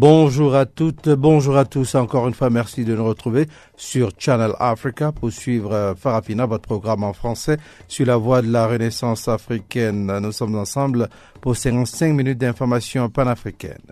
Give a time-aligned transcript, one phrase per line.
[0.00, 1.96] Bonjour à toutes, bonjour à tous.
[1.96, 6.68] Encore une fois, merci de nous retrouver sur Channel Africa pour suivre euh, Farafina, votre
[6.68, 7.56] programme en français
[7.88, 10.16] sur la voie de la renaissance africaine.
[10.20, 11.08] Nous sommes ensemble
[11.40, 13.82] pour 55 minutes d'information panafricaine.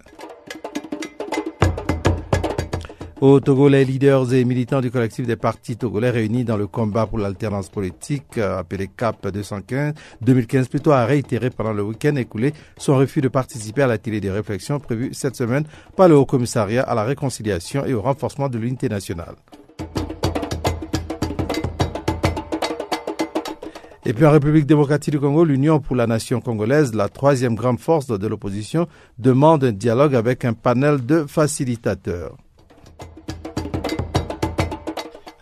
[3.23, 7.07] Au Togo, les leaders et militants du collectif des partis togolais réunis dans le combat
[7.07, 12.53] pour l'alternance politique, euh, appelé CAP 215, 2015 plutôt, a réitéré pendant le week-end écoulé
[12.77, 15.65] son refus de participer à l'atelier des réflexions prévu cette semaine
[15.97, 19.37] par le Haut Commissariat à la réconciliation et au renforcement de l'unité nationale.
[24.05, 27.81] Et puis en République démocratique du Congo, l'Union pour la nation congolaise, la troisième grande
[27.81, 28.87] force de l'opposition,
[29.19, 32.37] demande un dialogue avec un panel de facilitateurs.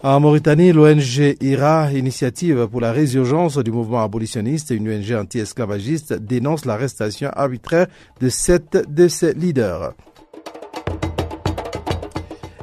[0.07, 6.67] En Mauritanie, l'ONG IRA, Initiative pour la résurgence du mouvement abolitionniste, une ONG anti-esclavagiste, dénonce
[6.67, 7.87] l'arrestation arbitraire
[8.21, 9.95] de sept de ses leaders.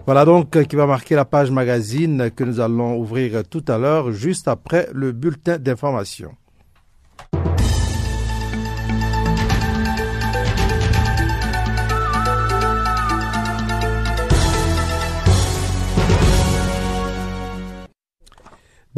[0.05, 4.11] Voilà donc qui va marquer la page magazine que nous allons ouvrir tout à l'heure,
[4.11, 6.35] juste après le bulletin d'information.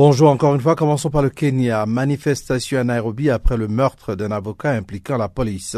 [0.06, 1.86] Bonjour encore une fois, commençons par le Kenya.
[1.86, 5.78] Manifestation à Nairobi après le meurtre d'un avocat impliquant la police.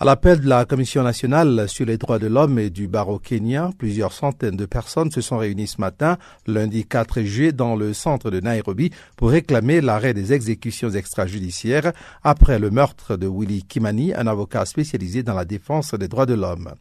[0.00, 3.72] À l'appel de la Commission nationale sur les droits de l'homme et du barreau kenyan,
[3.72, 8.30] plusieurs centaines de personnes se sont réunies ce matin, lundi 4 juillet, dans le centre
[8.30, 11.92] de Nairobi pour réclamer l'arrêt des exécutions extrajudiciaires
[12.22, 16.34] après le meurtre de Willy Kimani, un avocat spécialisé dans la défense des droits de
[16.34, 16.74] l'homme.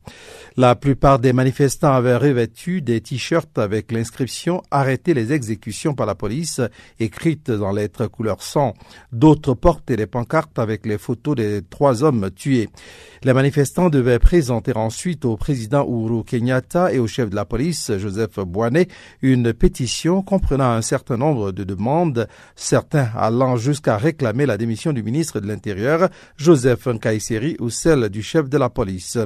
[0.56, 6.14] La plupart des manifestants avaient revêtu des t-shirts avec l'inscription Arrêter les exécutions par la
[6.14, 6.62] police,
[7.00, 8.76] écrite dans lettres couleur sang.
[9.12, 12.70] D'autres portaient des pancartes avec les photos des trois hommes tués.
[13.24, 17.92] Les manifestants devaient présenter ensuite au président Uhuru Kenyatta et au chef de la police,
[17.98, 18.86] Joseph Boine,
[19.22, 25.04] une pétition comprenant un certain nombre de demandes, certains allant jusqu'à réclamer la démission du
[25.04, 29.18] ministre de l'Intérieur, Joseph Nkaiseri, ou celle du chef de la police.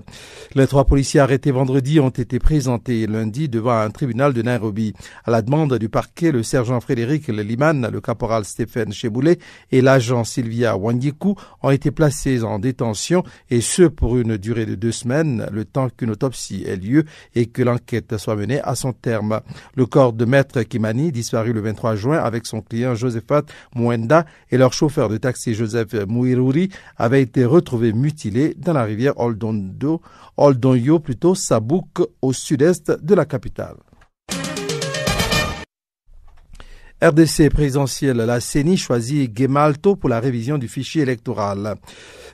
[0.56, 4.94] Les trois policiers arrêtés vendredi ont été présentés lundi devant un tribunal de Nairobi.
[5.26, 9.40] À la demande du parquet, le sergent Frédéric Leliman, le caporal Stéphane Cheboulé
[9.72, 14.76] et l'agent Sylvia Wangiku ont été placés en détention et ce pour une durée de
[14.76, 17.06] deux semaines, le temps qu'une autopsie ait lieu
[17.36, 19.40] et que l'enquête soit menée à son terme.
[19.76, 23.44] Le corps de Maître Kimani, disparu le 23 juin avec son client Josephat
[23.74, 26.68] Mwenda et leur chauffeur de taxi Joseph Mouirouri,
[26.98, 30.02] avait été retrouvé mutilé dans la rivière Oldondo,
[30.36, 33.78] Oldonyo, plutôt Sabouk, au sud-est de la capitale.
[37.04, 41.74] RDC présidentielle, la CENI choisit Gemalto pour la révision du fichier électoral.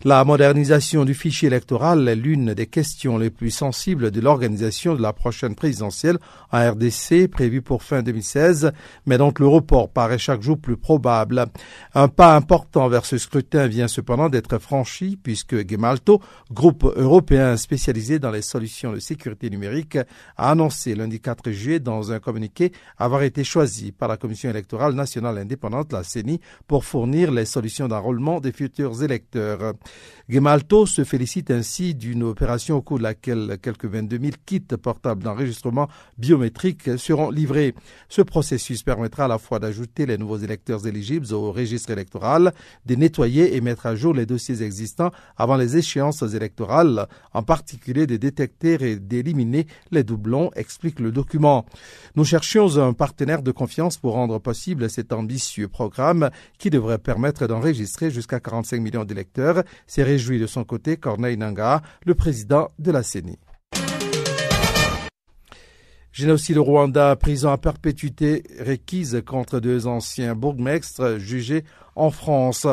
[0.03, 5.01] La modernisation du fichier électoral est l'une des questions les plus sensibles de l'organisation de
[5.01, 6.17] la prochaine présidentielle
[6.51, 8.73] en RDC prévue pour fin 2016,
[9.05, 11.45] mais dont le report paraît chaque jour plus probable.
[11.95, 18.19] Un pas important vers ce scrutin vient cependant d'être franchi puisque Gemalto, groupe européen spécialisé
[18.19, 19.97] dans les solutions de sécurité numérique,
[20.35, 24.56] a annoncé lundi 4 juillet dans un communiqué avoir été choisi par la Commission électorale
[24.93, 29.73] nationale indépendante, la CENI, pour fournir les solutions d'enrôlement des futurs électeurs.
[30.29, 35.23] Gemalto se félicite ainsi d'une opération au cours de laquelle quelques 22 000 kits portables
[35.23, 35.87] d'enregistrement
[36.17, 37.73] biométrique seront livrés.
[38.09, 42.53] Ce processus permettra à la fois d'ajouter les nouveaux électeurs éligibles au registre électoral,
[42.85, 48.05] de nettoyer et mettre à jour les dossiers existants avant les échéances électorales, en particulier
[48.05, 51.65] de détecter et d'éliminer les doublons, explique le document.
[52.15, 57.47] Nous cherchions un partenaire de confiance pour rendre possible cet ambitieux programme qui devrait permettre
[57.47, 62.91] d'enregistrer jusqu'à 45 millions d'électeurs s'est réjoui de son côté Corneille Nangaa, le président de
[62.91, 63.37] la CENI.
[66.13, 71.65] Génocide au Rwanda, prison à perpétuité requise contre deux anciens bourgmestres jugés
[71.97, 72.67] en France.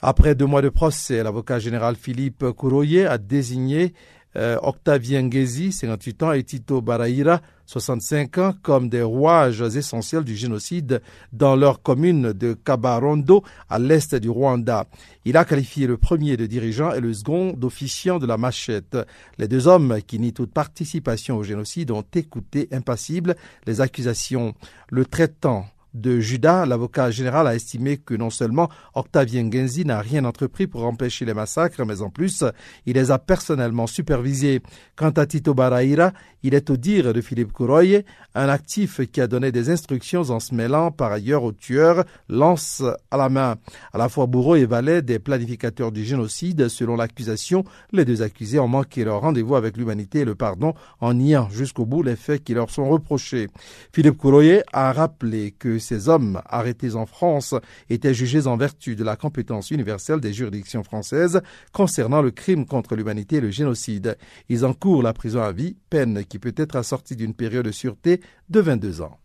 [0.00, 3.92] Après deux mois de procès, l'avocat général Philippe Kouroye a désigné
[4.36, 7.42] euh, Octavien Ngezi, 58 ans, et Tito Baraïra,
[7.72, 11.00] 65 ans, comme des rouages essentiels du génocide
[11.32, 14.86] dans leur commune de Kabarondo, à l'est du Rwanda.
[15.24, 18.98] Il a qualifié le premier de dirigeant et le second d'officiant de la machette.
[19.38, 23.36] Les deux hommes qui nient toute participation au génocide ont écouté impassibles
[23.66, 24.54] les accusations,
[24.90, 30.24] le traitant de Judas, l'avocat général a estimé que non seulement Octavien Genzi n'a rien
[30.24, 32.44] entrepris pour empêcher les massacres, mais en plus,
[32.86, 34.62] il les a personnellement supervisés.
[34.96, 36.12] Quant à Tito Baraira,
[36.42, 38.02] il est au dire de Philippe Couroye,
[38.34, 42.82] un actif qui a donné des instructions en se mêlant par ailleurs aux tueurs, lance
[43.10, 43.56] à la main.
[43.92, 48.58] À la fois bourreau et valet des planificateurs du génocide, selon l'accusation, les deux accusés
[48.58, 52.42] ont manqué leur rendez-vous avec l'humanité et le pardon en niant jusqu'au bout les faits
[52.42, 53.48] qui leur sont reprochés.
[53.92, 57.54] Philippe Couroye a rappelé que ces hommes arrêtés en France
[57.90, 61.42] étaient jugés en vertu de la compétence universelle des juridictions françaises
[61.72, 64.16] concernant le crime contre l'humanité et le génocide.
[64.48, 68.20] Ils encourent la prison à vie, peine qui peut être assortie d'une période de sûreté
[68.48, 69.18] de 22 ans.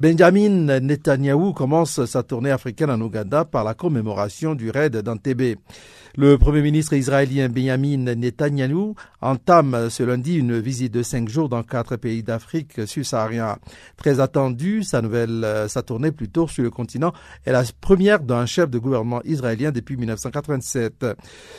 [0.00, 5.58] Benjamin Netanyahu commence sa tournée africaine en Ouganda par la commémoration du raid d'Antébé.
[6.16, 11.62] Le Premier ministre israélien Benjamin Netanyahu entame ce lundi une visite de cinq jours dans
[11.62, 13.54] quatre pays d'Afrique subsaharienne.
[13.96, 17.12] Très attendue, sa nouvelle, euh, sa tournée plutôt sur le continent
[17.46, 21.06] est la première d'un chef de gouvernement israélien depuis 1987.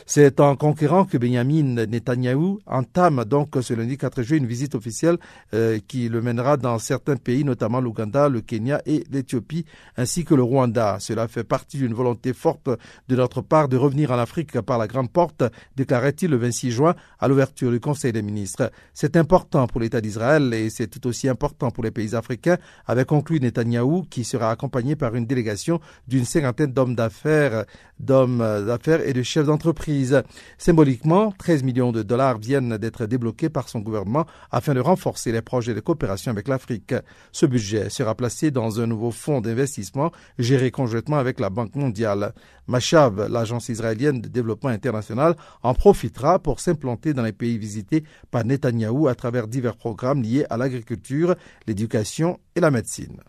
[0.06, 5.18] C'est en conquérant que Benjamin Netanyahu entame donc ce lundi 4 juillet une visite officielle
[5.54, 9.66] euh, qui le mènera dans certains pays, notamment l'Ouganda, le Kenya et l'Éthiopie,
[9.96, 10.98] ainsi que le Rwanda.
[11.00, 12.70] Cela fait partie d'une volonté forte
[13.08, 15.44] de notre part de revenir en Afrique par la grande porte,
[15.76, 18.72] déclarait-il le 26 juin à l'ouverture du Conseil des ministres.
[18.94, 22.58] C'est important pour l'État d'Israël et c'est tout aussi important pour les pays africains,
[22.88, 27.66] avait conclu Netanyahou, qui sera accompagné par une délégation d'une cinquantaine d'hommes d'affaires,
[28.00, 30.24] d'hommes d'affaires et de chefs d'entreprise.
[30.58, 35.42] Symboliquement, 13 millions de dollars viennent d'être débloqués par son gouvernement afin de renforcer les
[35.42, 36.96] projets de coopération avec l'Afrique.
[37.32, 42.34] Ce budget sera placé dans un nouveau fonds d'investissement géré conjointement avec la Banque mondiale.
[42.68, 48.46] Machav, l'agence israélienne de développement international, en profitera pour s'implanter dans les pays visités par
[48.46, 51.36] Netanyahou à travers divers programmes liés à l'agriculture,
[51.68, 53.22] l'éducation et la médecine.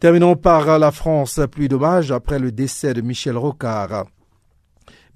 [0.00, 1.40] Terminons par la France.
[1.50, 4.06] Plus d'hommages après le décès de Michel Rocard.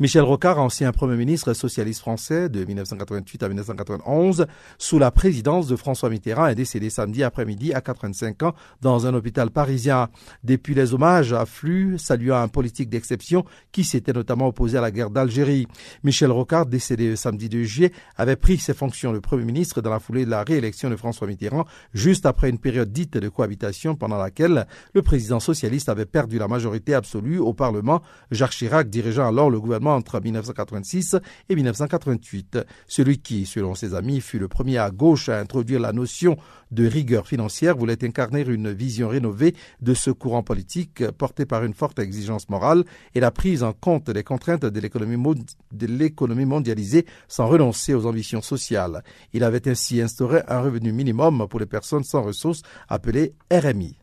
[0.03, 4.47] Michel Rocard, ancien Premier ministre socialiste français de 1988 à 1991,
[4.77, 9.15] sous la présidence de François Mitterrand, est décédé samedi après-midi à 85 ans dans un
[9.15, 10.09] hôpital parisien.
[10.43, 15.09] Depuis les hommages affluent, saluant un politique d'exception qui s'était notamment opposé à la guerre
[15.09, 15.69] d'Algérie.
[16.03, 20.01] Michel Rocard, décédé samedi 2 juillet, avait pris ses fonctions de Premier ministre dans la
[20.01, 21.65] foulée de la réélection de François Mitterrand,
[21.95, 26.49] juste après une période dite de cohabitation pendant laquelle le président socialiste avait perdu la
[26.49, 28.03] majorité absolue au Parlement,
[28.33, 31.17] Jacques Chirac dirigeant alors le gouvernement entre 1986
[31.49, 32.59] et 1988.
[32.87, 36.37] Celui qui, selon ses amis, fut le premier à gauche à introduire la notion
[36.71, 41.75] de rigueur financière voulait incarner une vision rénovée de ce courant politique porté par une
[41.75, 42.85] forte exigence morale
[43.15, 49.03] et la prise en compte des contraintes de l'économie mondialisée sans renoncer aux ambitions sociales.
[49.33, 54.02] Il avait ainsi instauré un revenu minimum pour les personnes sans ressources appelé RMI.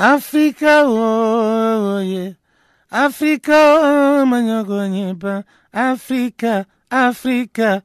[0.00, 0.84] Africa,
[2.04, 2.34] yeah.
[2.88, 3.52] Africa,
[3.82, 5.42] oh,
[5.72, 7.82] Africa, Africa,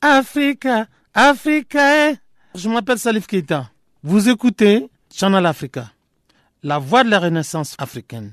[0.00, 1.80] Africa, Africa.
[2.10, 2.16] Eh.
[2.54, 3.68] Je m'appelle Salif Keita.
[4.04, 5.90] Vous écoutez Channel Africa,
[6.62, 8.32] la voix de la renaissance africaine.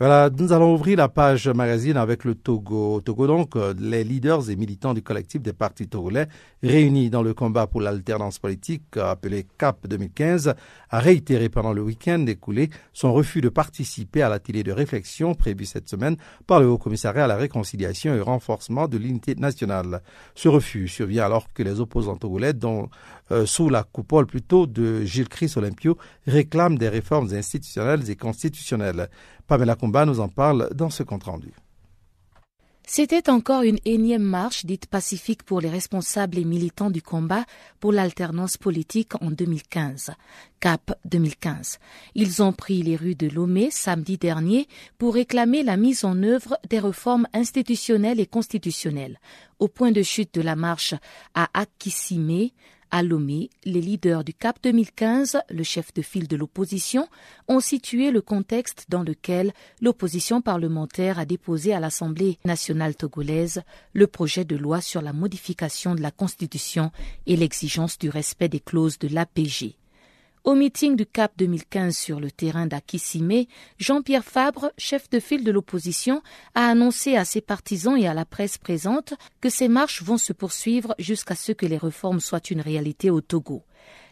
[0.00, 3.00] Voilà, nous allons ouvrir la page magazine avec le Togo.
[3.00, 6.26] Togo, donc, euh, les leaders et militants du collectif des partis togolais
[6.64, 10.54] réunis dans le combat pour l'alternance politique euh, appelé CAP 2015
[10.90, 15.64] a réitéré pendant le week-end écoulé son refus de participer à l'atelier de réflexion prévu
[15.64, 16.16] cette semaine
[16.48, 20.02] par le Haut Commissariat à la réconciliation et renforcement de l'unité nationale.
[20.34, 22.88] Ce refus survient alors que les opposants togolais, dont
[23.30, 29.08] euh, sous la coupole plutôt de Gilles Chris Olympio, réclament des réformes institutionnelles et constitutionnelles.
[29.46, 31.52] Pamela Kumba nous en parle dans ce compte-rendu.
[32.86, 37.46] C'était encore une énième marche dite pacifique pour les responsables et militants du combat
[37.80, 40.10] pour l'alternance politique en 2015.
[40.60, 41.78] CAP 2015.
[42.14, 46.58] Ils ont pris les rues de Lomé samedi dernier pour réclamer la mise en œuvre
[46.68, 49.18] des réformes institutionnelles et constitutionnelles.
[49.60, 50.94] Au point de chute de la marche
[51.34, 52.50] à Akisime,
[52.90, 57.08] à Lomé, les leaders du CAP 2015, le chef de file de l'opposition,
[57.48, 63.62] ont situé le contexte dans lequel l'opposition parlementaire a déposé à l'Assemblée nationale togolaise
[63.92, 66.90] le projet de loi sur la modification de la Constitution
[67.26, 69.76] et l'exigence du respect des clauses de l'APG.
[70.44, 73.46] Au meeting du CAP 2015 sur le terrain d'Akisime,
[73.78, 76.22] Jean-Pierre Fabre, chef de file de l'opposition,
[76.54, 80.34] a annoncé à ses partisans et à la presse présente que ces marches vont se
[80.34, 83.62] poursuivre jusqu'à ce que les réformes soient une réalité au Togo.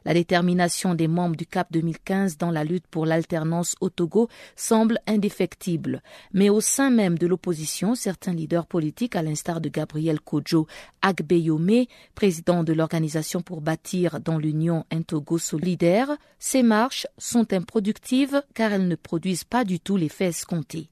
[0.05, 4.99] La détermination des membres du CAP 2015 dans la lutte pour l'alternance au Togo semble
[5.07, 6.03] indéfectible.
[6.33, 10.67] Mais au sein même de l'opposition, certains leaders politiques, à l'instar de Gabriel Kojo
[11.03, 18.43] Agbeyome, président de l'Organisation pour bâtir dans l'Union un Togo solidaire, ces marches sont improductives
[18.55, 20.92] car elles ne produisent pas du tout l'effet escompté.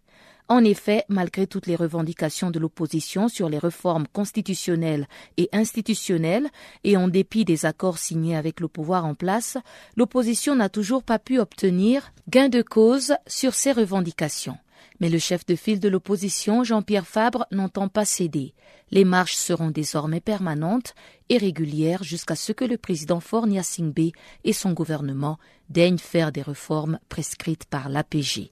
[0.51, 6.49] En effet, malgré toutes les revendications de l'opposition sur les réformes constitutionnelles et institutionnelles,
[6.83, 9.59] et en dépit des accords signés avec le pouvoir en place,
[9.97, 14.59] l'opposition n'a toujours pas pu obtenir gain de cause sur ces revendications.
[14.99, 18.53] Mais le chef de file de l'opposition, Jean-Pierre Fabre, n'entend pas céder.
[18.91, 20.97] Les marches seront désormais permanentes
[21.29, 24.11] et régulières jusqu'à ce que le président Fornia Singbe
[24.43, 25.39] et son gouvernement
[25.69, 28.51] daignent faire des réformes prescrites par l'APG.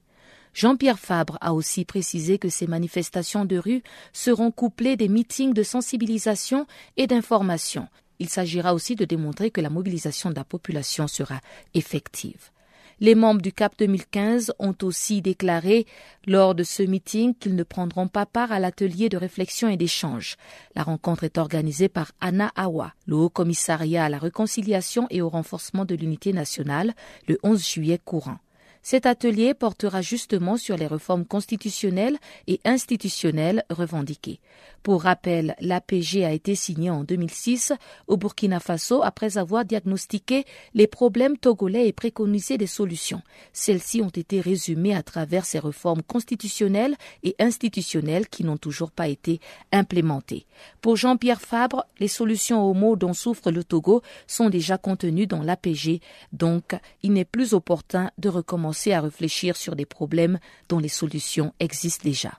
[0.59, 5.63] Jean-Pierre Fabre a aussi précisé que ces manifestations de rue seront couplées des meetings de
[5.63, 7.87] sensibilisation et d'information.
[8.19, 11.41] Il s'agira aussi de démontrer que la mobilisation de la population sera
[11.75, 12.51] effective.
[12.99, 15.87] Les membres du CAP 2015 ont aussi déclaré
[16.27, 20.35] lors de ce meeting qu'ils ne prendront pas part à l'atelier de réflexion et d'échange.
[20.75, 25.29] La rencontre est organisée par Anna Awa, le Haut Commissariat à la réconciliation et au
[25.29, 26.95] renforcement de l'unité nationale,
[27.29, 28.39] le 11 juillet courant.
[28.83, 34.41] Cet atelier portera justement sur les réformes constitutionnelles et institutionnelles revendiquées.
[34.83, 37.73] Pour rappel, l'APG a été signée en 2006
[38.07, 43.23] au Burkina Faso après avoir diagnostiqué les problèmes togolais et préconisé des solutions.
[43.53, 49.09] Celles-ci ont été résumées à travers ces réformes constitutionnelles et institutionnelles qui n'ont toujours pas
[49.09, 49.41] été
[49.73, 50.47] implémentées.
[50.81, 55.43] Pour Jean-Pierre Fabre, les solutions aux maux dont souffre le Togo sont déjà contenues dans
[55.43, 56.01] l'APG,
[56.33, 61.53] donc il n'est plus opportun de recommencer à réfléchir sur des problèmes dont les solutions
[61.61, 62.33] existent déjà.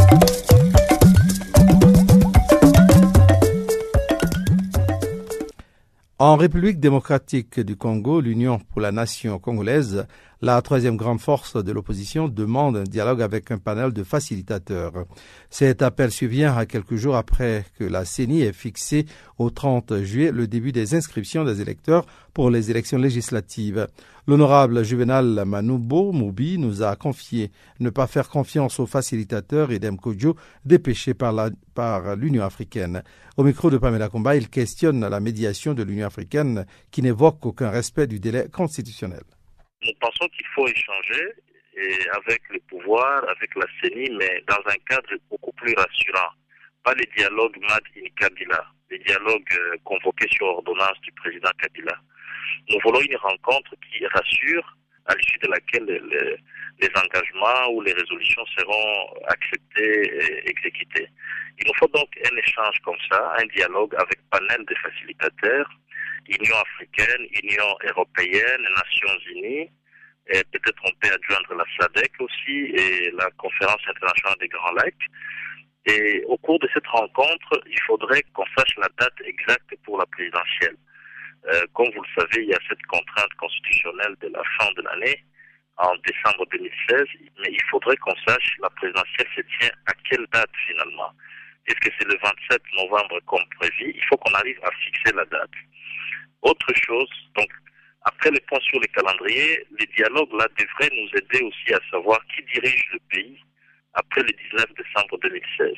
[6.21, 10.05] En République démocratique du Congo, l'Union pour la nation congolaise,
[10.41, 15.05] la troisième grande force de l'opposition, demande un dialogue avec un panel de facilitateurs.
[15.49, 19.05] Cet appel survient à quelques jours après que la CENI ait fixé
[19.37, 23.87] au 30 juillet le début des inscriptions des électeurs pour les élections législatives.
[24.27, 30.37] L'honorable Juvenal Manoubo Moubi nous a confié ne pas faire confiance aux facilitateurs et d'Emkodjo
[30.63, 33.03] dépêchés par l'Union africaine.
[33.35, 37.69] Au micro de Pamela Comba, il questionne la médiation de l'Union africaine qui n'évoque aucun
[37.69, 39.23] respect du délai constitutionnel.
[39.83, 41.33] Nous pensons qu'il faut échanger
[42.11, 46.31] avec le pouvoir, avec la CENI, mais dans un cadre beaucoup plus rassurant.
[46.83, 51.95] Pas les dialogues Mad in Kabila, les dialogues euh, convoqués sur ordonnance du président Kabila.
[52.69, 56.37] Nous voulons une rencontre qui rassure, à l'issue de laquelle les,
[56.81, 61.07] les, engagements ou les résolutions seront acceptés et exécutés.
[61.59, 65.69] Il nous faut donc un échange comme ça, un dialogue avec panel de facilitateurs
[66.29, 69.69] Union africaine, Union européenne, Nations unies,
[70.27, 75.07] et peut-être on peut adjoindre la SADEC aussi et la conférence internationale des Grands Lacs.
[75.85, 80.05] Et au cours de cette rencontre, il faudrait qu'on sache la date exacte pour la
[80.05, 80.77] présidentielle.
[81.47, 84.81] Euh, comme vous le savez, il y a cette contrainte constitutionnelle de la fin de
[84.83, 85.23] l'année
[85.77, 87.05] en décembre 2016,
[87.39, 91.11] mais il faudrait qu'on sache la présidentielle se tient à quelle date finalement.
[91.67, 93.93] Est-ce que c'est le 27 novembre comme prévu?
[93.95, 95.51] Il faut qu'on arrive à fixer la date.
[96.41, 97.49] Autre chose, donc,
[98.03, 102.19] après les points sur le calendrier, les dialogues là devraient nous aider aussi à savoir
[102.33, 103.37] qui dirige le pays
[103.93, 105.73] après le 19 décembre 2016.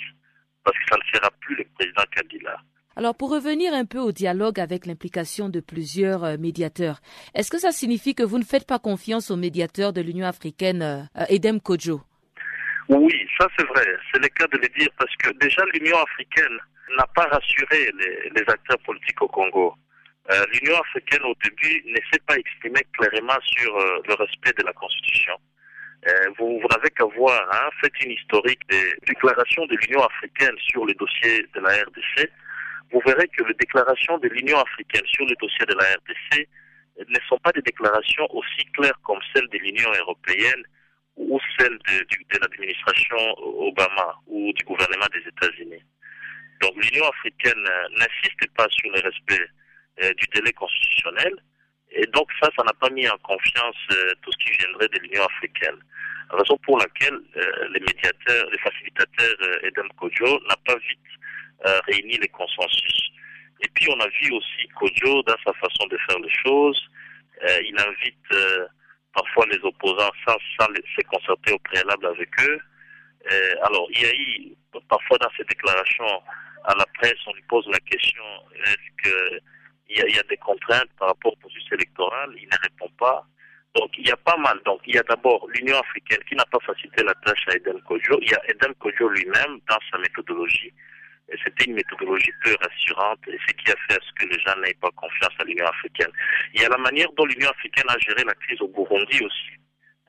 [0.63, 2.57] Parce que ça ne sera plus le président Kabila.
[2.95, 6.99] Alors, pour revenir un peu au dialogue avec l'implication de plusieurs euh, médiateurs,
[7.33, 10.81] est-ce que ça signifie que vous ne faites pas confiance aux médiateurs de l'Union africaine,
[10.81, 12.01] euh, Edem Kojo
[12.89, 13.85] Oui, ça c'est vrai.
[14.11, 16.57] C'est le cas de le dire parce que déjà l'Union africaine
[16.97, 17.89] n'a pas rassuré
[18.35, 19.73] les acteurs politiques au Congo.
[20.29, 24.63] Euh, l'Union africaine au début ne s'est pas exprimée clairement sur euh, le respect de
[24.63, 25.33] la Constitution.
[26.07, 30.55] Euh, vous, vous n'avez qu'à voir, hein, faites une historique des déclarations de l'Union africaine
[30.59, 32.29] sur le dossier de la RDC.
[32.91, 36.47] Vous verrez que les déclarations de l'Union africaine sur le dossier de la RDC
[37.07, 40.63] ne sont pas des déclarations aussi claires comme celles de l'Union européenne
[41.15, 45.83] ou celles de, de l'administration Obama ou du gouvernement des États-Unis.
[46.61, 47.63] Donc l'Union africaine
[47.97, 49.60] n'insiste pas sur le respect euh,
[49.97, 51.33] du délai constitutionnel.
[51.91, 54.99] Et donc ça, ça n'a pas mis en confiance euh, tout ce qui viendrait de
[54.99, 55.77] l'Union africaine.
[56.29, 60.99] Raison pour laquelle euh, les médiateurs, les facilitateurs Edem Kojo n'a pas vite
[61.87, 63.11] réuni les consensus.
[63.61, 66.81] Et puis on a vu aussi Kojo dans sa façon de faire les choses.
[67.43, 68.67] Euh, il invite euh,
[69.13, 72.59] parfois les opposants sans, sans se concerter au préalable avec eux.
[73.31, 74.55] Euh, alors il y a eu
[74.89, 76.21] parfois dans ces déclarations
[76.65, 78.23] à la presse, on lui pose la question
[78.65, 79.39] est-ce que
[79.91, 83.25] il y, a, des contraintes par rapport au processus électoral Il ne répond pas.
[83.75, 84.59] Donc il y a pas mal.
[84.65, 87.81] Donc il y a d'abord l'Union africaine qui n'a pas facilité la tâche à Eden
[87.81, 88.19] Kojo.
[88.21, 90.73] Il y a Eden Kojo lui-même dans sa méthodologie.
[91.43, 94.55] C'était une méthodologie peu rassurante et ce qui a fait à ce que les gens
[94.59, 96.11] n'aient pas confiance à l'Union africaine.
[96.53, 99.51] Il y a la manière dont l'Union africaine a géré la crise au Burundi aussi.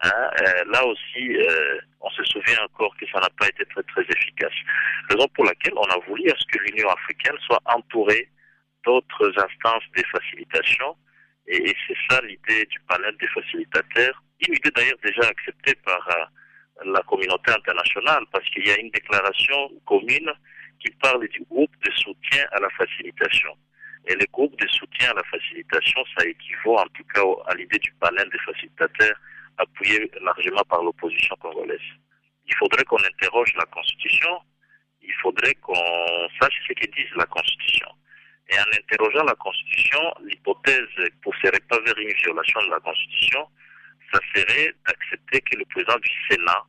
[0.03, 3.83] Hein, euh, là aussi, euh, on se souvient encore que ça n'a pas été très
[3.85, 4.53] très efficace.
[5.11, 8.29] Raison pour laquelle on a voulu à ce que l'Union africaine soit entourée
[8.85, 10.97] d'autres instances de facilitation
[11.47, 14.23] et, c'est ça l'idée du panel des facilitateurs.
[14.47, 16.25] Une idée d'ailleurs déjà acceptée par euh,
[16.85, 20.33] la communauté internationale parce qu'il y a une déclaration commune
[20.81, 23.57] qui parle du groupe de soutien à la facilitation.
[24.07, 27.79] Et le groupe de soutien à la facilitation, ça équivaut en tout cas à l'idée
[27.79, 29.17] du panel des facilitateurs
[29.59, 31.79] appuyé largement par l'opposition congolaise.
[32.47, 34.41] Il faudrait qu'on interroge la Constitution,
[35.03, 35.75] il faudrait qu'on
[36.41, 37.89] sache ce que dit la Constitution.
[38.51, 40.89] Et en interrogeant la Constitution, l'hypothèse
[41.23, 43.47] pousserait pas vers une violation de la Constitution,
[44.13, 46.65] ça serait d'accepter que le président du Sénat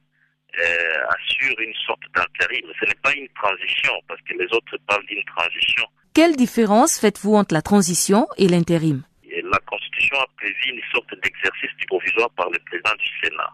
[0.60, 2.72] euh, assure une sorte d'intérim.
[2.80, 5.84] Ce n'est pas une transition, parce que les autres parlent d'une transition.
[6.14, 9.04] Quelle différence faites-vous entre la transition et l'intérim?
[9.26, 13.50] La Constitution a prévu une sorte d'exercice du provisoire par le président du Sénat.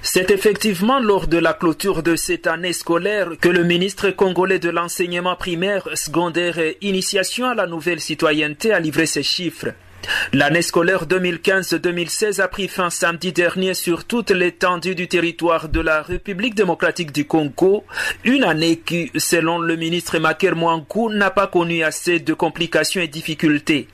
[0.00, 4.70] C'est effectivement lors de la clôture de cette année scolaire que le ministre congolais de
[4.70, 9.74] l'enseignement primaire, secondaire et initiation à la nouvelle citoyenneté a livré ces chiffres.
[10.32, 16.02] L'année scolaire 2015-2016 a pris fin samedi dernier sur toute l'étendue du territoire de la
[16.02, 17.84] République démocratique du Congo,
[18.24, 23.08] une année qui, selon le ministre Maker Mwankou, n'a pas connu assez de complications et
[23.08, 23.88] difficultés.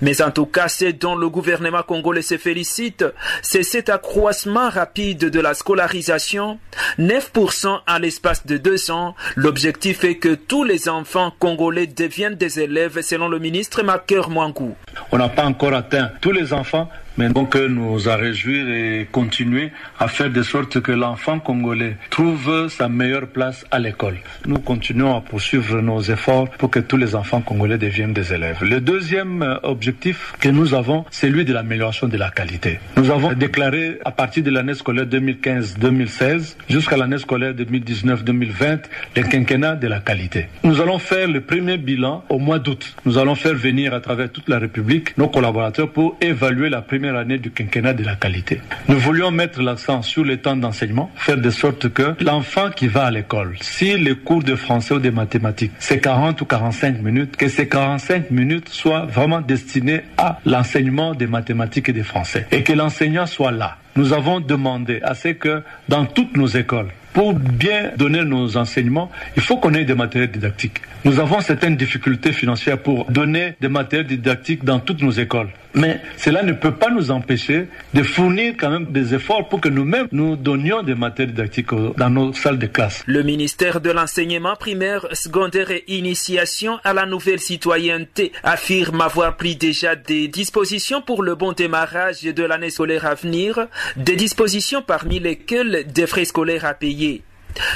[0.00, 3.04] Mais en tout cas, ce dont le gouvernement congolais se félicite,
[3.42, 6.58] c'est cet accroissement rapide de la scolarisation,
[6.98, 9.14] 9% à l'espace de deux ans.
[9.36, 14.74] L'objectif est que tous les enfants congolais deviennent des élèves selon le ministre Maker Mwangu.
[15.12, 19.72] On n'a pas encore atteint tous les enfants, mais donc nous a réjouir et continuer
[19.98, 24.18] à faire de sorte que l'enfant congolais trouve sa meilleure place à l'école.
[24.46, 28.62] Nous continuons à poursuivre nos efforts pour que tous les enfants congolais deviennent des élèves.
[28.62, 32.78] Le deuxième objectif que nous avons, c'est celui de l'amélioration de la qualité.
[32.96, 38.80] Nous avons déclaré à partir de l'année scolaire 2015-2016 jusqu'à l'année scolaire 2019-2020
[39.16, 40.48] le quinquennat de la qualité.
[40.62, 42.94] Nous allons faire le premier bilan au mois d'août.
[43.06, 47.01] Nous allons faire venir à travers toute la République nos collaborateurs pour évaluer la première
[47.08, 48.60] année du quinquennat de la qualité.
[48.88, 53.04] Nous voulions mettre l'accent sur le temps d'enseignement, faire de sorte que l'enfant qui va
[53.04, 57.36] à l'école, si les cours de français ou de mathématiques, c'est 40 ou 45 minutes,
[57.36, 62.62] que ces 45 minutes soient vraiment destinés à l'enseignement des mathématiques et des français et
[62.62, 63.76] que l'enseignant soit là.
[63.94, 69.10] Nous avons demandé à ce que dans toutes nos écoles, Pour bien donner nos enseignements,
[69.36, 70.80] il faut qu'on ait des matériels didactiques.
[71.04, 75.48] Nous avons certaines difficultés financières pour donner des matériels didactiques dans toutes nos écoles.
[75.74, 79.70] Mais cela ne peut pas nous empêcher de fournir quand même des efforts pour que
[79.70, 83.02] nous-mêmes nous donnions des matériels didactiques dans nos salles de classe.
[83.06, 89.56] Le ministère de l'enseignement primaire, secondaire et initiation à la nouvelle citoyenneté affirme avoir pris
[89.56, 95.20] déjà des dispositions pour le bon démarrage de l'année scolaire à venir, des dispositions parmi
[95.20, 97.01] lesquelles des frais scolaires à payer.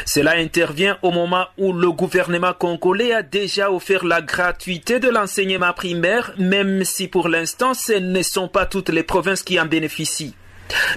[0.05, 5.73] Cela intervient au moment où le gouvernement congolais a déjà offert la gratuité de l'enseignement
[5.73, 10.35] primaire, même si pour l'instant ce ne sont pas toutes les provinces qui en bénéficient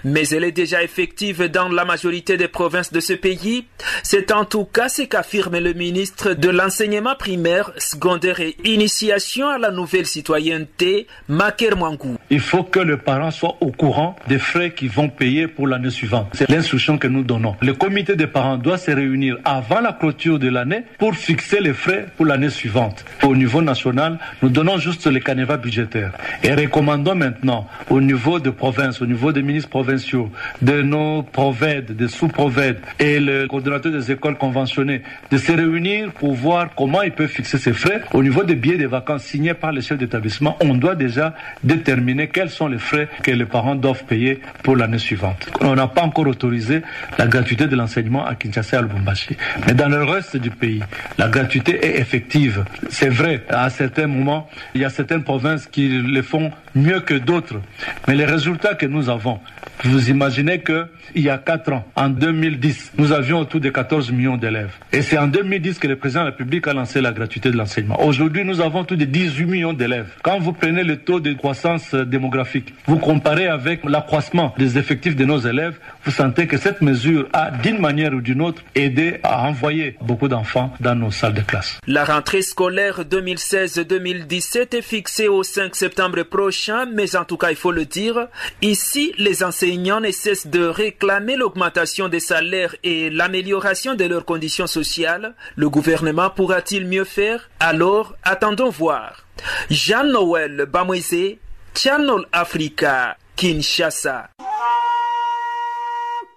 [0.03, 3.65] mais elle est déjà effective dans la majorité des provinces de ce pays.
[4.03, 9.57] C'est en tout cas ce qu'affirme le ministre de l'enseignement primaire, secondaire et initiation à
[9.57, 12.17] la nouvelle citoyenneté, Maker Mwangou.
[12.29, 15.89] Il faut que les parents soient au courant des frais qu'ils vont payer pour l'année
[15.89, 16.27] suivante.
[16.33, 17.55] C'est l'instruction que nous donnons.
[17.61, 21.73] Le comité des parents doit se réunir avant la clôture de l'année pour fixer les
[21.73, 23.05] frais pour l'année suivante.
[23.23, 28.49] Au niveau national, nous donnons juste les canevas budgétaires et recommandons maintenant au niveau de
[28.49, 34.11] province, au niveau des ministres provinciaux, de nos provèdes, des sous-provèdes et le coordonnateur des
[34.11, 38.01] écoles conventionnées de se réunir pour voir comment ils peuvent fixer ces frais.
[38.13, 42.27] Au niveau des billets de vacances signés par les chefs d'établissement, on doit déjà déterminer
[42.27, 45.49] quels sont les frais que les parents doivent payer pour l'année suivante.
[45.61, 46.81] On n'a pas encore autorisé
[47.17, 49.37] la gratuité de l'enseignement à Kinshasa et à Lubumbashi.
[49.65, 50.81] Mais dans le reste du pays,
[51.17, 52.63] la gratuité est effective.
[52.89, 57.15] C'est vrai, à certains moments, il y a certaines provinces qui le font mieux que
[57.15, 57.59] d'autres.
[58.07, 59.39] Mais les résultats que nous avons,
[59.83, 64.11] vous imaginez que il y a 4 ans, en 2010, nous avions autour de 14
[64.11, 64.73] millions d'élèves.
[64.91, 67.57] Et c'est en 2010 que le président de la République a lancé la gratuité de
[67.57, 68.03] l'enseignement.
[68.03, 70.09] Aujourd'hui, nous avons autour de 18 millions d'élèves.
[70.21, 75.25] Quand vous prenez le taux de croissance démographique, vous comparez avec l'accroissement des effectifs de
[75.25, 79.47] nos élèves, vous sentez que cette mesure a, d'une manière ou d'une autre, aidé à
[79.47, 81.79] envoyer beaucoup d'enfants dans nos salles de classe.
[81.87, 87.55] La rentrée scolaire 2016-2017 est fixée au 5 septembre prochain, mais en tout cas, il
[87.55, 88.27] faut le dire,
[88.61, 94.67] ici, les enseignants ne cessent de réclamer l'augmentation des salaires et l'amélioration de leurs conditions
[94.67, 95.35] sociales.
[95.55, 97.49] Le gouvernement pourra-t-il mieux faire?
[97.59, 99.25] Alors, attendons voir.
[99.69, 101.37] Jean-Noël Bamwese,
[101.75, 104.29] Channel Africa, Kinshasa.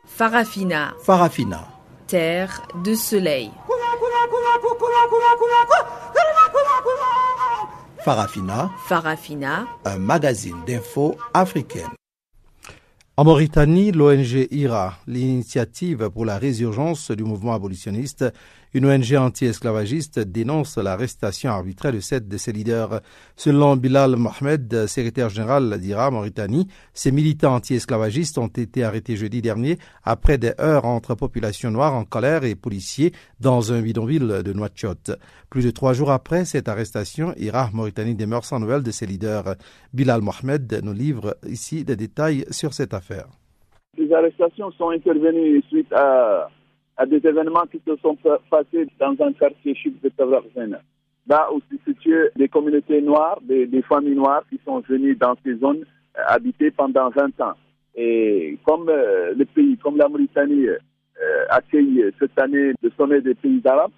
[0.07, 0.95] Farafina.
[1.03, 1.69] Farafina.
[2.07, 3.51] Terre de soleil.
[8.05, 8.71] Farafina.
[8.87, 9.67] Farafina.
[9.85, 11.88] Un magazine d'infos africaine.
[13.18, 18.25] En Mauritanie, l'ONG IRA, l'initiative pour la résurgence du mouvement abolitionniste,
[18.74, 23.00] une ONG anti-esclavagiste, dénonce l'arrestation arbitraire de sept de ses leaders.
[23.37, 29.78] Selon Bilal Mohamed, secrétaire général d'IRA Mauritanie, ces militants anti-esclavagistes ont été arrêtés jeudi dernier
[30.04, 35.12] après des heurts entre population noire en colère et policiers dans un bidonville de Nouakchott.
[35.50, 39.56] Plus de trois jours après cette arrestation, IRA Mauritanie demeure sans nouvelles de ses leaders.
[39.92, 43.26] Bilal Mohamed nous livre ici des détails sur cette affaire.
[43.98, 46.48] Ces arrestations sont intervenues suite à
[47.03, 48.17] à des événements qui se sont
[48.49, 50.79] passés dans un quartier chic de Tavarzen.
[51.27, 55.57] Là où se situent des communautés noires, des, familles noires qui sont venues dans ces
[55.57, 55.85] zones
[56.17, 57.55] euh, habitées pendant 20 ans.
[57.97, 60.79] Et comme euh, le pays, comme la Mauritanie euh,
[61.51, 63.91] accueille cette année le sommet des pays arabes,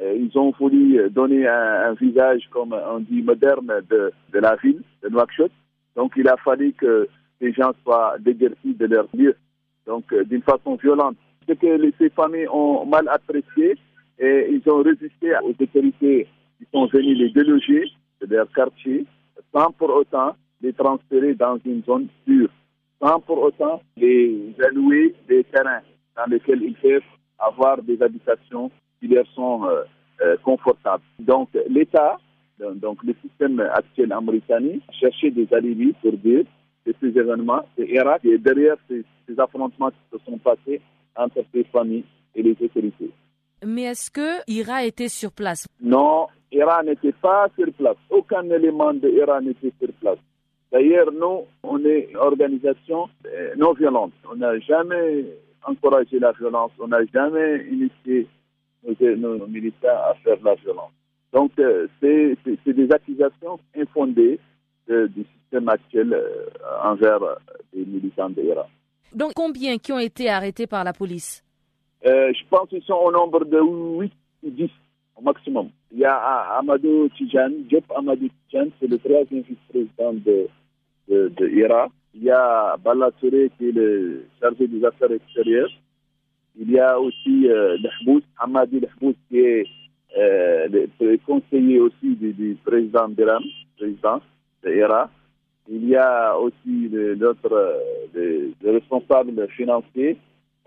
[0.00, 5.08] ils ont voulu donner un, visage, comme on dit, moderne de, de la ville, de
[5.08, 5.52] Nouakchott.
[5.94, 7.06] Donc il a fallu que
[7.40, 9.36] les gens soient déguerpis de leur lieu,
[9.86, 13.76] donc d'une façon violente ce que ces familles ont mal apprécié
[14.18, 16.26] et ils ont résisté aux autorités
[16.58, 19.04] qui sont venues les déloger de leur quartier
[19.52, 22.48] sans pour autant les transférer dans une zone sûre,
[23.02, 25.82] sans pour autant les allouer des terrains
[26.16, 27.02] dans lesquels ils peuvent
[27.38, 29.82] avoir des habitations qui leur sont euh,
[30.22, 31.02] euh, confortables.
[31.18, 32.18] Donc l'État,
[32.76, 36.44] donc le système actuel en Mauritanie, cherchait des alibis pour dire
[36.86, 39.04] que ces événements, c'est Irak et derrière ces
[39.38, 40.80] affrontements qui se sont passés
[41.16, 43.10] entre ces familles et les autorités.
[43.64, 45.66] Mais est-ce que Ira était sur place?
[45.80, 47.96] Non, Ira n'était pas sur place.
[48.10, 50.18] Aucun élément de Ira n'était sur place.
[50.70, 54.12] D'ailleurs, nous, on est une organisation euh, non violente.
[54.30, 55.24] On n'a jamais
[55.64, 56.72] encouragé la violence.
[56.78, 58.28] On n'a jamais initié
[58.82, 60.90] nos, militants à faire la violence.
[61.32, 64.38] Donc, euh, c'est des accusations infondées
[64.90, 66.20] euh, du système actuel
[66.82, 67.20] envers
[67.72, 68.66] les militants de Ira.
[69.12, 71.42] Donc combien qui ont été arrêtés par la police?
[72.06, 74.12] Euh, Je pense qu'ils sont au nombre de 8
[74.44, 74.70] ou 10
[75.16, 75.70] au maximum.
[75.92, 76.16] Il y a
[76.58, 80.48] Amadou Tijan, Diop Amadou Tijan, c'est le troisième vice-président de,
[81.08, 81.32] de,
[82.14, 85.70] Il y a Bala qui est le chargé des affaires extérieures.
[86.56, 89.66] Il y a aussi euh, Lehbous, Hamadi Lehbous, qui est
[90.16, 90.68] euh,
[91.00, 93.42] le, conseiller aussi du, président Biram,
[93.76, 94.20] président
[94.62, 95.10] de l'ERA.
[95.68, 97.80] Il y a aussi d'autres
[98.64, 100.18] responsables financiers,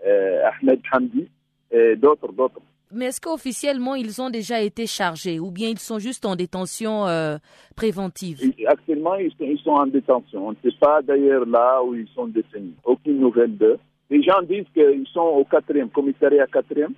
[0.04, 1.28] euh, Ahmed Hamdi,
[1.70, 2.60] et d'autres, d'autres.
[2.90, 7.06] Mais est-ce qu'officiellement ils ont déjà été chargés ou bien ils sont juste en détention
[7.06, 7.36] euh,
[7.76, 8.40] préventive?
[8.66, 10.48] Actuellement, ils sont, ils sont, en détention.
[10.48, 12.72] On ne sait pas d'ailleurs là où ils sont détenus.
[12.84, 13.78] Aucune nouvelle d'eux.
[14.10, 16.94] Les gens disent qu'ils sont au quatrième, commissariat quatrième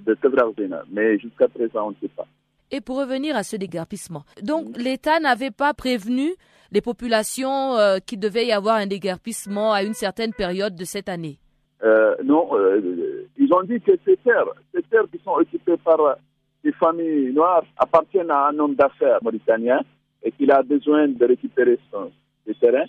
[0.00, 2.26] de Tevrazena, mais jusqu'à présent, on ne sait pas.
[2.70, 6.34] Et pour revenir à ce déguerpissement, donc l'État n'avait pas prévenu
[6.74, 11.08] les populations euh, qu'il devait y avoir un déguerpissement à une certaine période de cette
[11.08, 11.38] année
[11.84, 16.16] euh, Non, euh, ils ont dit que ces terres, ces terres qui sont occupées par
[16.64, 19.80] des familles noires appartiennent à un homme d'affaires mauritanien
[20.24, 22.10] et qu'il a besoin de récupérer son,
[22.44, 22.86] ses terrains.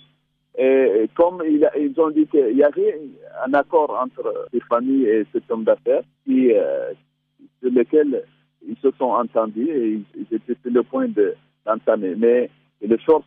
[0.58, 2.98] Et comme ils ont dit qu'il y avait
[3.46, 6.50] un accord entre les familles et cet homme d'affaires, qui,
[7.60, 8.24] sur lequel
[8.66, 11.08] ils se sont entendus et ils, étaient sur le point
[11.66, 12.14] d'entamer.
[12.16, 13.24] Mais les forces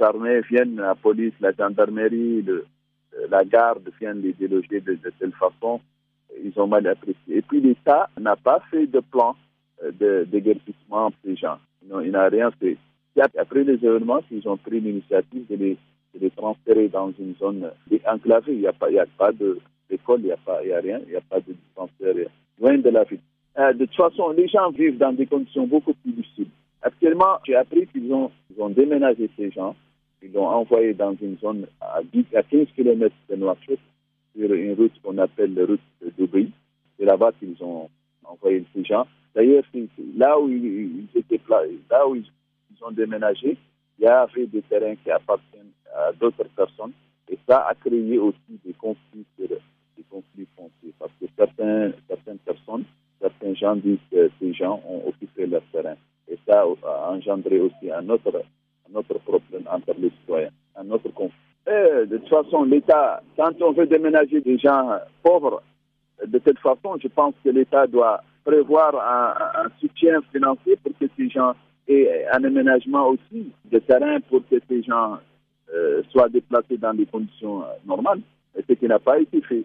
[0.00, 2.44] armées viennent, la police, la gendarmerie,
[3.28, 5.80] la garde viennent les déloger de, telle façon.
[6.42, 7.18] Ils ont mal apprécié.
[7.28, 9.36] Et puis l'État n'a pas fait de plan
[9.82, 11.58] euh, de déguerpissement pour les gens.
[11.82, 12.76] il n'a rien fait.
[13.38, 15.76] Après les événements, ils ont pris l'initiative de
[16.20, 17.70] les transférer dans une zone
[18.06, 18.54] enclavée.
[18.54, 18.88] Il n'y a pas,
[19.88, 20.34] d'école, il
[20.66, 22.14] n'y a rien, il n'y a pas de transfert,
[22.60, 23.20] loin de la ville.
[23.56, 26.48] Euh, de toute façon, les gens vivent dans des conditions beaucoup plus difficiles.
[26.84, 28.30] Actuellement, j'ai appris qu'ils ont,
[28.68, 29.74] déménagé ces gens,
[30.22, 33.78] ils l'ont envoyé dans une zone à, 10, à 15 km de Nouakchott,
[34.36, 36.28] sur une route qu'on appelle la route de.
[36.98, 37.88] C'est là-bas qu'ils ont
[38.24, 39.06] envoyé ces gens.
[39.34, 39.64] D'ailleurs,
[40.14, 41.40] là où ils, étaient,
[41.90, 42.24] là où ils
[42.82, 43.56] ont déménagé,
[43.98, 46.92] il y avait des terrains qui appartiennent à d'autres personnes.
[47.30, 50.92] Et ça a créé aussi des conflits, des conflits fonciers.
[50.98, 52.84] Parce que certains, certaines personnes,
[53.18, 55.96] certains gens disent que ces gens ont occupé leur terrain.
[56.28, 58.42] Et ça a engendré aussi un autre,
[58.90, 61.36] un autre problème entre les citoyens, un autre conflit.
[61.66, 65.62] De toute façon, l'État, quand on veut déménager des gens pauvres,
[66.26, 71.28] de cette façon, je pense que l'État doit prévoir un, soutien financier pour que ces
[71.30, 71.54] gens
[71.88, 75.18] aient un aménagement aussi de terrain pour que ces gens
[75.74, 78.20] euh, soit déplacé dans des conditions euh, normales,
[78.56, 79.64] ce qui n'a pas été fait.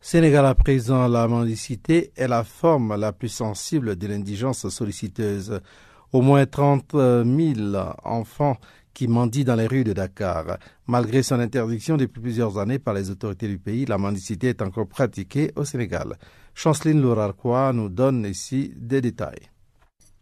[0.00, 5.60] Sénégal à présent, la mendicité est la forme la plus sensible de l'indigence solliciteuse.
[6.12, 8.56] Au moins 30 000 enfants
[8.92, 10.58] qui mendient dans les rues de Dakar.
[10.88, 14.88] Malgré son interdiction depuis plusieurs années par les autorités du pays, la mendicité est encore
[14.88, 16.16] pratiquée au Sénégal.
[16.54, 19.50] Chanceline Lourarquois nous donne ici des détails.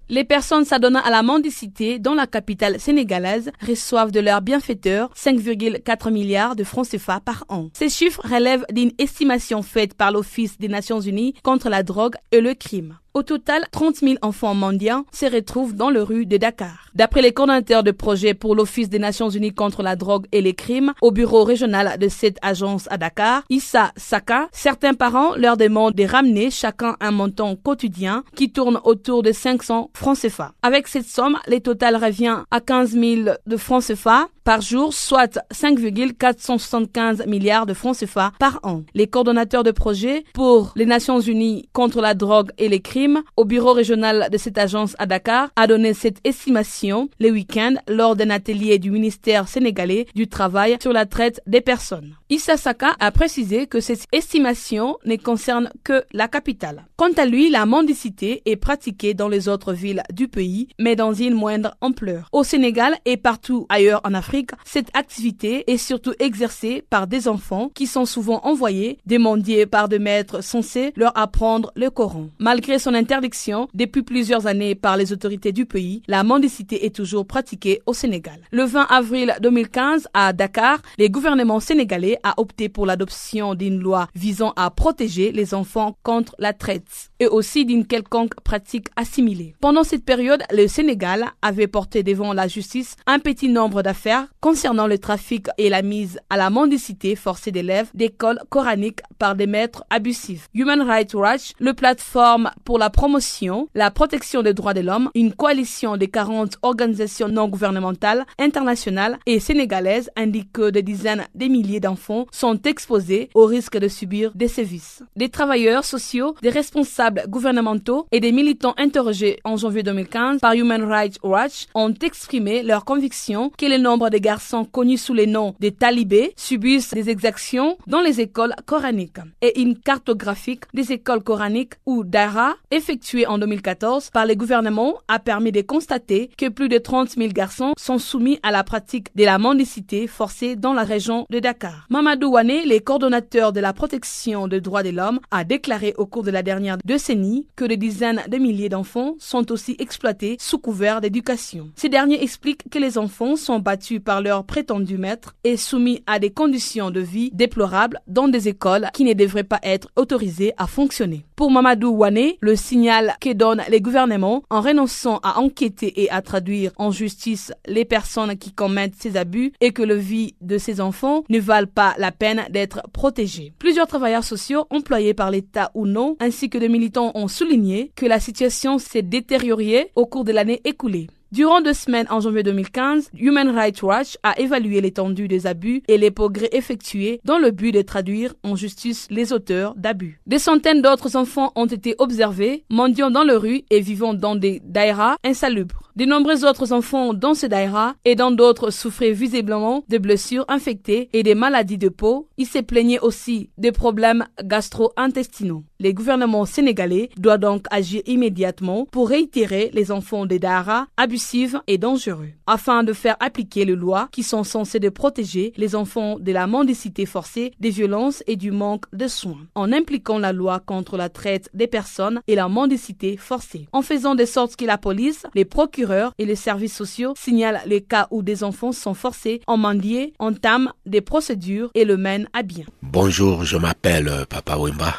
[0.08, 6.12] Les personnes s'adonnant à la mendicité dans la capitale sénégalaise reçoivent de leurs bienfaiteurs 5,4
[6.12, 7.70] milliards de francs CFA par an.
[7.72, 12.40] Ces chiffres relèvent d'une estimation faite par l'Office des Nations Unies contre la drogue et
[12.40, 12.98] le crime.
[13.16, 16.90] Au total, 30 000 enfants mendiants se retrouvent dans le rue de Dakar.
[16.94, 20.52] D'après les coordinateurs de projet pour l'Office des Nations Unies contre la drogue et les
[20.52, 25.94] crimes au bureau régional de cette agence à Dakar, Issa Saka, certains parents leur demandent
[25.94, 30.52] de ramener chacun un montant quotidien qui tourne autour de 500 francs CFA.
[30.62, 35.40] Avec cette somme, le total revient à 15 000 de francs CFA par jour, soit
[35.50, 38.84] 5,475 milliards de francs CFA par an.
[38.94, 43.44] Les coordonnateurs de projet pour les Nations Unies contre la drogue et les crimes au
[43.44, 48.30] bureau régional de cette agence à Dakar a donné cette estimation le week-end lors d'un
[48.30, 52.14] atelier du ministère sénégalais du travail sur la traite des personnes.
[52.30, 56.86] Issa Saka a précisé que cette estimation ne concerne que la capitale.
[56.96, 61.12] Quant à lui, la mendicité est pratiquée dans les autres villes du pays, mais dans
[61.12, 62.28] une moindre ampleur.
[62.30, 67.70] Au Sénégal et partout ailleurs en Afrique, Cette activité est surtout exercée par des enfants
[67.74, 72.28] qui sont souvent envoyés démendier par des maîtres censés leur apprendre le Coran.
[72.38, 77.26] Malgré son interdiction depuis plusieurs années par les autorités du pays, la mendicité est toujours
[77.26, 78.40] pratiquée au Sénégal.
[78.50, 84.08] Le 20 avril 2015, à Dakar, le gouvernement sénégalais a opté pour l'adoption d'une loi
[84.14, 89.54] visant à protéger les enfants contre la traite et aussi d'une quelconque pratique assimilée.
[89.60, 94.86] Pendant cette période, le Sénégal avait porté devant la justice un petit nombre d'affaires concernant
[94.86, 99.84] le trafic et la mise à la mendicité forcée d'élèves d'écoles coraniques par des maîtres
[99.90, 100.48] abusifs.
[100.54, 105.32] Human Rights Watch, le plateforme pour la promotion, la protection des droits de l'homme, une
[105.32, 111.80] coalition de 40 organisations non gouvernementales, internationales et sénégalaises indique que des dizaines de milliers
[111.80, 115.02] d'enfants sont exposés au risque de subir des sévices.
[115.16, 120.82] Des travailleurs sociaux, des responsables gouvernementaux et des militants interrogés en janvier 2015 par Human
[120.84, 125.54] Rights Watch ont exprimé leur conviction que le nombre de garçons connus sous les noms
[125.60, 129.05] des talibés subissent des exactions dans les écoles coraniques
[129.42, 135.18] et une cartographique des écoles coraniques ou d'Ara effectuée en 2014 par les gouvernements a
[135.18, 139.24] permis de constater que plus de 30 000 garçons sont soumis à la pratique de
[139.24, 141.86] la mendicité forcée dans la région de Dakar.
[141.90, 146.22] Mamadou Wane, le coordonnateur de la protection des droits de l'homme, a déclaré au cours
[146.22, 151.00] de la dernière décennie que des dizaines de milliers d'enfants sont aussi exploités sous couvert
[151.00, 151.70] d'éducation.
[151.76, 156.18] Ces derniers expliquent que les enfants sont battus par leurs prétendus maîtres et soumis à
[156.18, 160.66] des conditions de vie déplorables dans des écoles qui ne devraient pas être autorisées à
[160.66, 161.26] fonctionner.
[161.36, 166.22] Pour Mamadou Wane, le signal que donnent les gouvernements en renonçant à enquêter et à
[166.22, 170.80] traduire en justice les personnes qui commettent ces abus et que le vie de ces
[170.80, 173.52] enfants ne valent pas la peine d'être protégés.
[173.58, 178.06] Plusieurs travailleurs sociaux employés par l'État ou non, ainsi que des militants ont souligné que
[178.06, 181.08] la situation s'est détériorée au cours de l'année écoulée.
[181.32, 185.98] Durant deux semaines en janvier 2015, Human Rights Watch a évalué l'étendue des abus et
[185.98, 190.20] les progrès effectués dans le but de traduire en justice les auteurs d'abus.
[190.26, 194.60] Des centaines d'autres enfants ont été observés, mendiant dans les rues et vivant dans des
[194.64, 195.85] daïras insalubres.
[195.96, 201.08] De nombreux autres enfants dans ces daïras et dans d'autres souffraient visiblement de blessures infectées
[201.14, 202.28] et des maladies de peau.
[202.36, 205.64] Ils se plaignaient aussi des problèmes gastro-intestinaux.
[205.80, 211.78] Les gouvernements sénégalais doivent donc agir immédiatement pour réitérer les enfants des daïras abusives et
[211.78, 216.32] dangereux, afin de faire appliquer les lois qui sont censées de protéger les enfants de
[216.32, 220.98] la mendicité forcée, des violences et du manque de soins, en impliquant la loi contre
[220.98, 225.24] la traite des personnes et la mendicité forcée, en faisant de sorte que la police,
[225.34, 225.85] les procureurs
[226.18, 230.72] et les services sociaux signalent les cas où des enfants sont forcés en mendier, entament
[230.84, 232.64] des procédures et le mènent à bien.
[232.82, 234.94] Bonjour, je m'appelle Papa Wimba.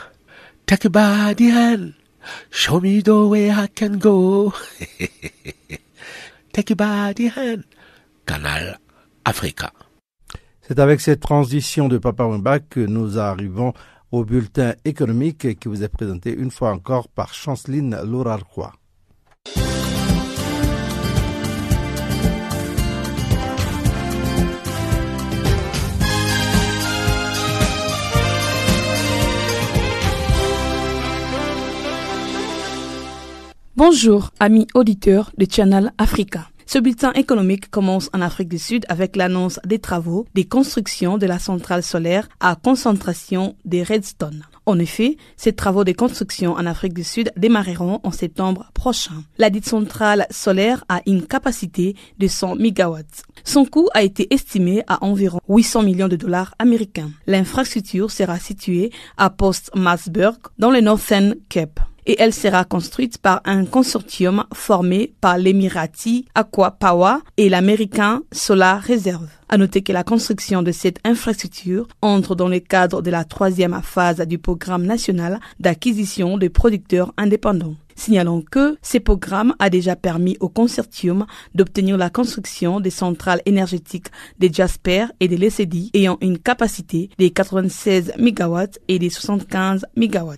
[0.65, 1.93] Take a body hand.
[2.52, 4.54] Show me the way I can go.
[6.54, 7.63] Take a body hand.
[8.26, 8.80] Canal
[9.23, 9.71] Africa.
[10.62, 13.73] C'est avec cette transition de Papa Wimba que nous arrivons
[14.12, 18.73] au bulletin économique qui vous est présenté une fois encore par Chanceline Lourarquois.
[33.77, 36.49] Bonjour, amis auditeurs de Channel Africa.
[36.65, 41.27] Ce bulletin économique commence en Afrique du Sud avec l'annonce des travaux des constructions de
[41.27, 44.45] la centrale solaire à concentration des Redstone.
[44.65, 49.23] En effet, ces travaux de construction en Afrique du Sud démarreront en septembre prochain.
[49.37, 53.01] La dite centrale solaire a une capacité de 100 MW.
[53.43, 57.11] Son coût a été estimé à environ 800 millions de dollars américains.
[57.27, 63.41] L'infrastructure sera située à Post Masburg dans le Northern Cape et elle sera construite par
[63.46, 69.28] un consortium formé par l'Emirati Aqua Power et l'américain Solar Reserve.
[69.50, 73.80] À noter que la construction de cette infrastructure entre dans le cadre de la troisième
[73.84, 77.76] phase du programme national d'acquisition de producteurs indépendants.
[77.96, 84.08] Signalons que ce programme a déjà permis au consortium d'obtenir la construction des centrales énergétiques
[84.39, 90.36] de Jasper et de l'ECD ayant une capacité de 96 MW et de 75 MW.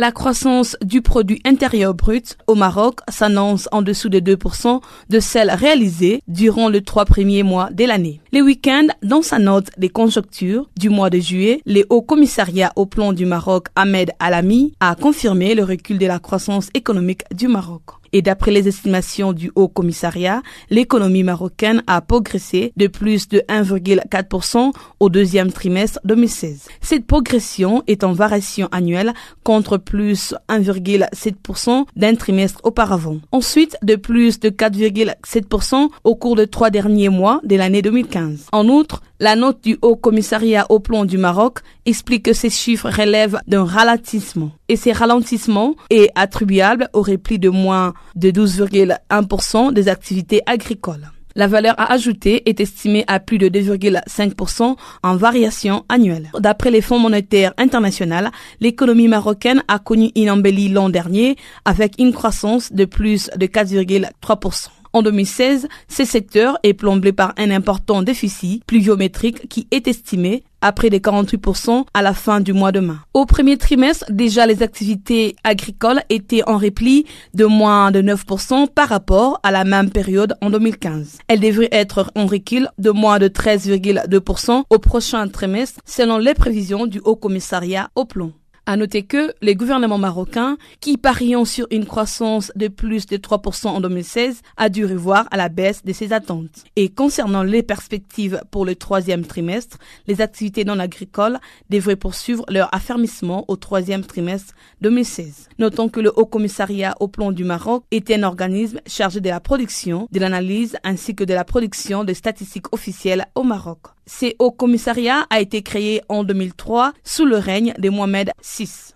[0.00, 5.50] La croissance du produit intérieur brut au Maroc s'annonce en dessous de 2% de celle
[5.50, 8.22] réalisée durant les trois premiers mois de l'année.
[8.32, 12.86] Les week-ends, dans sa note des conjonctures du mois de juillet, le Haut Commissariat au
[12.86, 17.99] plan du Maroc, Ahmed Alami, a confirmé le recul de la croissance économique du Maroc.
[18.12, 24.72] Et d'après les estimations du Haut Commissariat, l'économie marocaine a progressé de plus de 1,4%
[24.98, 26.68] au deuxième trimestre 2016.
[26.80, 29.12] Cette progression est en variation annuelle
[29.44, 33.18] contre plus 1,7% d'un trimestre auparavant.
[33.32, 38.46] Ensuite, de plus de 4,7% au cours des trois derniers mois de l'année 2015.
[38.52, 42.88] En outre, la note du Haut Commissariat au plan du Maroc explique que ces chiffres
[42.90, 44.50] relèvent d'un ralentissement.
[44.68, 51.10] Et ces ralentissements est attribuable au repli de moins de 12,1% des activités agricoles.
[51.36, 56.30] La valeur à ajouter est estimée à plus de 2,5% en variation annuelle.
[56.38, 62.12] D'après les Fonds monétaires internationaux, l'économie marocaine a connu une embellie l'an dernier avec une
[62.12, 64.68] croissance de plus de 4,3%.
[64.92, 70.72] En 2016, ce secteur est plombé par un important déficit pluviométrique qui est estimé à
[70.72, 72.94] près de 48% à la fin du mois de mai.
[73.14, 78.88] Au premier trimestre, déjà les activités agricoles étaient en repli de moins de 9% par
[78.88, 81.18] rapport à la même période en 2015.
[81.28, 86.86] Elles devraient être en recul de moins de 13,2% au prochain trimestre selon les prévisions
[86.86, 88.32] du Haut Commissariat au plan.
[88.70, 93.66] À noter que les gouvernements marocains, qui parient sur une croissance de plus de 3%
[93.66, 96.62] en 2016, a dû revoir à la baisse de ses attentes.
[96.76, 102.72] Et concernant les perspectives pour le troisième trimestre, les activités non agricoles devraient poursuivre leur
[102.72, 105.48] affermissement au troisième trimestre 2016.
[105.58, 109.40] Notons que le Haut Commissariat au plan du Maroc est un organisme chargé de la
[109.40, 113.80] production, de l'analyse ainsi que de la production de statistiques officielles au Maroc.
[114.12, 118.92] Ce haut commissariat a été créé en 2003 sous le règne de Mohamed VI.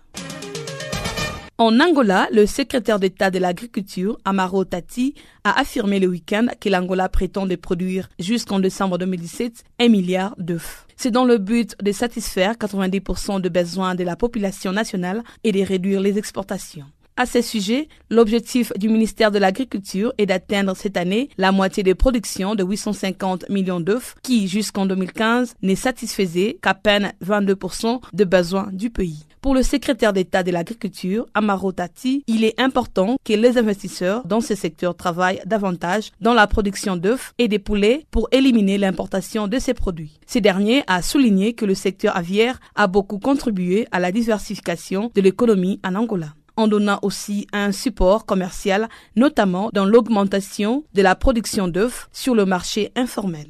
[1.57, 7.07] En Angola, le secrétaire d'État de l'agriculture, Amaro Tati, a affirmé le week-end que l'Angola
[7.07, 10.85] prétend de produire jusqu'en décembre 2017 un milliard d'œufs.
[10.97, 15.61] C'est dans le but de satisfaire 90% des besoins de la population nationale et de
[15.61, 16.85] réduire les exportations.
[17.17, 21.95] À ce sujet, l'objectif du ministère de l'Agriculture est d'atteindre cette année la moitié des
[21.95, 28.67] productions de 850 millions d'œufs qui, jusqu'en 2015, ne satisfaisaient qu'à peine 22% des besoins
[28.73, 29.25] du pays.
[29.39, 34.41] Pour le secrétaire d'État de l'Agriculture, Amaro Tati, il est important que les investisseurs dans
[34.41, 39.57] ce secteur travaillent davantage dans la production d'œufs et des poulets pour éliminer l'importation de
[39.57, 40.19] ces produits.
[40.27, 45.21] Ce dernier a souligné que le secteur aviaire a beaucoup contribué à la diversification de
[45.21, 51.67] l'économie en Angola en donnant aussi un support commercial, notamment dans l'augmentation de la production
[51.67, 53.47] d'œufs sur le marché informel.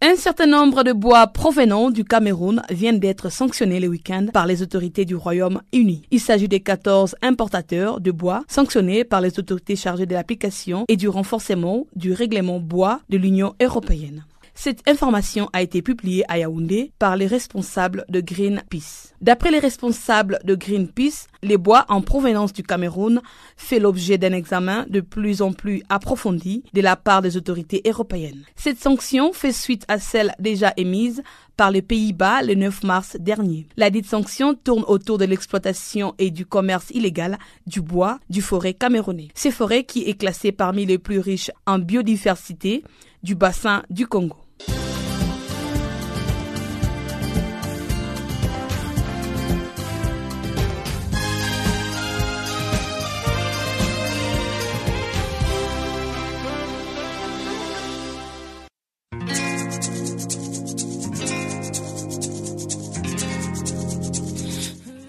[0.00, 4.62] Un certain nombre de bois provenant du Cameroun viennent d'être sanctionnés le week-end par les
[4.62, 6.02] autorités du Royaume-Uni.
[6.12, 10.96] Il s'agit des 14 importateurs de bois sanctionnés par les autorités chargées de l'application et
[10.96, 14.24] du renforcement du règlement bois de l'Union européenne.
[14.60, 19.14] Cette information a été publiée à Yaoundé par les responsables de Greenpeace.
[19.20, 23.22] D'après les responsables de Greenpeace, les bois en provenance du Cameroun
[23.56, 28.42] fait l'objet d'un examen de plus en plus approfondi de la part des autorités européennes.
[28.56, 31.22] Cette sanction fait suite à celle déjà émise
[31.56, 33.68] par les Pays-Bas le 9 mars dernier.
[33.76, 37.38] La dite sanction tourne autour de l'exploitation et du commerce illégal
[37.68, 39.28] du bois du forêt camerounais.
[39.34, 42.82] Ces forêts qui est classée parmi les plus riches en biodiversité
[43.22, 44.47] du bassin du Congo.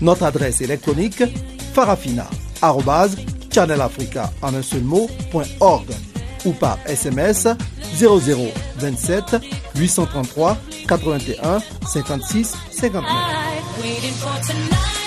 [0.00, 1.24] Notre adresse électronique
[1.74, 5.08] farafina.channelafrica en un seul mot,
[5.60, 5.86] .org
[6.44, 7.48] ou par SMS
[7.98, 9.36] 0027
[9.74, 14.97] 833 81 56 59.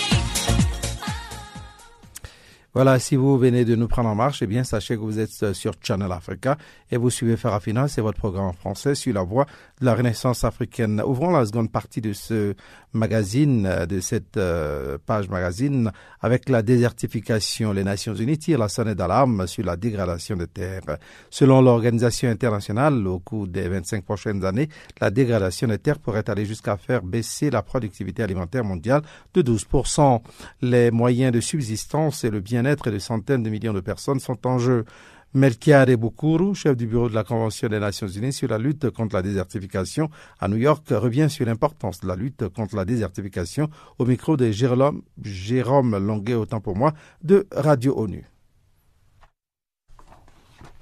[2.73, 5.43] Voilà, si vous venez de nous prendre en marche, eh bien, sachez que vous êtes
[5.43, 6.57] euh, sur Channel Africa
[6.89, 9.45] et vous suivez Farafina, c'est votre programme en français sur la voie
[9.81, 11.01] de la Renaissance africaine.
[11.05, 12.55] Ouvrons la seconde partie de ce
[12.93, 15.91] magazine, euh, de cette euh, page magazine,
[16.21, 17.73] avec la désertification.
[17.73, 20.97] Les Nations Unies tirent la sonnette d'alarme sur la dégradation des terres.
[21.29, 24.69] Selon l'Organisation internationale, au cours des 25 prochaines années,
[25.01, 29.01] la dégradation des terres pourrait aller jusqu'à faire baisser la productivité alimentaire mondiale
[29.33, 30.21] de 12%.
[30.61, 34.45] Les moyens de subsistance et le bien bien-être de centaines de millions de personnes sont
[34.45, 34.85] en jeu.
[35.33, 39.15] Melchior Ebukuru, chef du bureau de la Convention des Nations Unies sur la lutte contre
[39.15, 40.09] la désertification
[40.39, 44.51] à New York, revient sur l'importance de la lutte contre la désertification au micro de
[44.51, 46.93] Jérôme, Jérôme Longuet, autant pour moi,
[47.23, 48.25] de Radio ONU.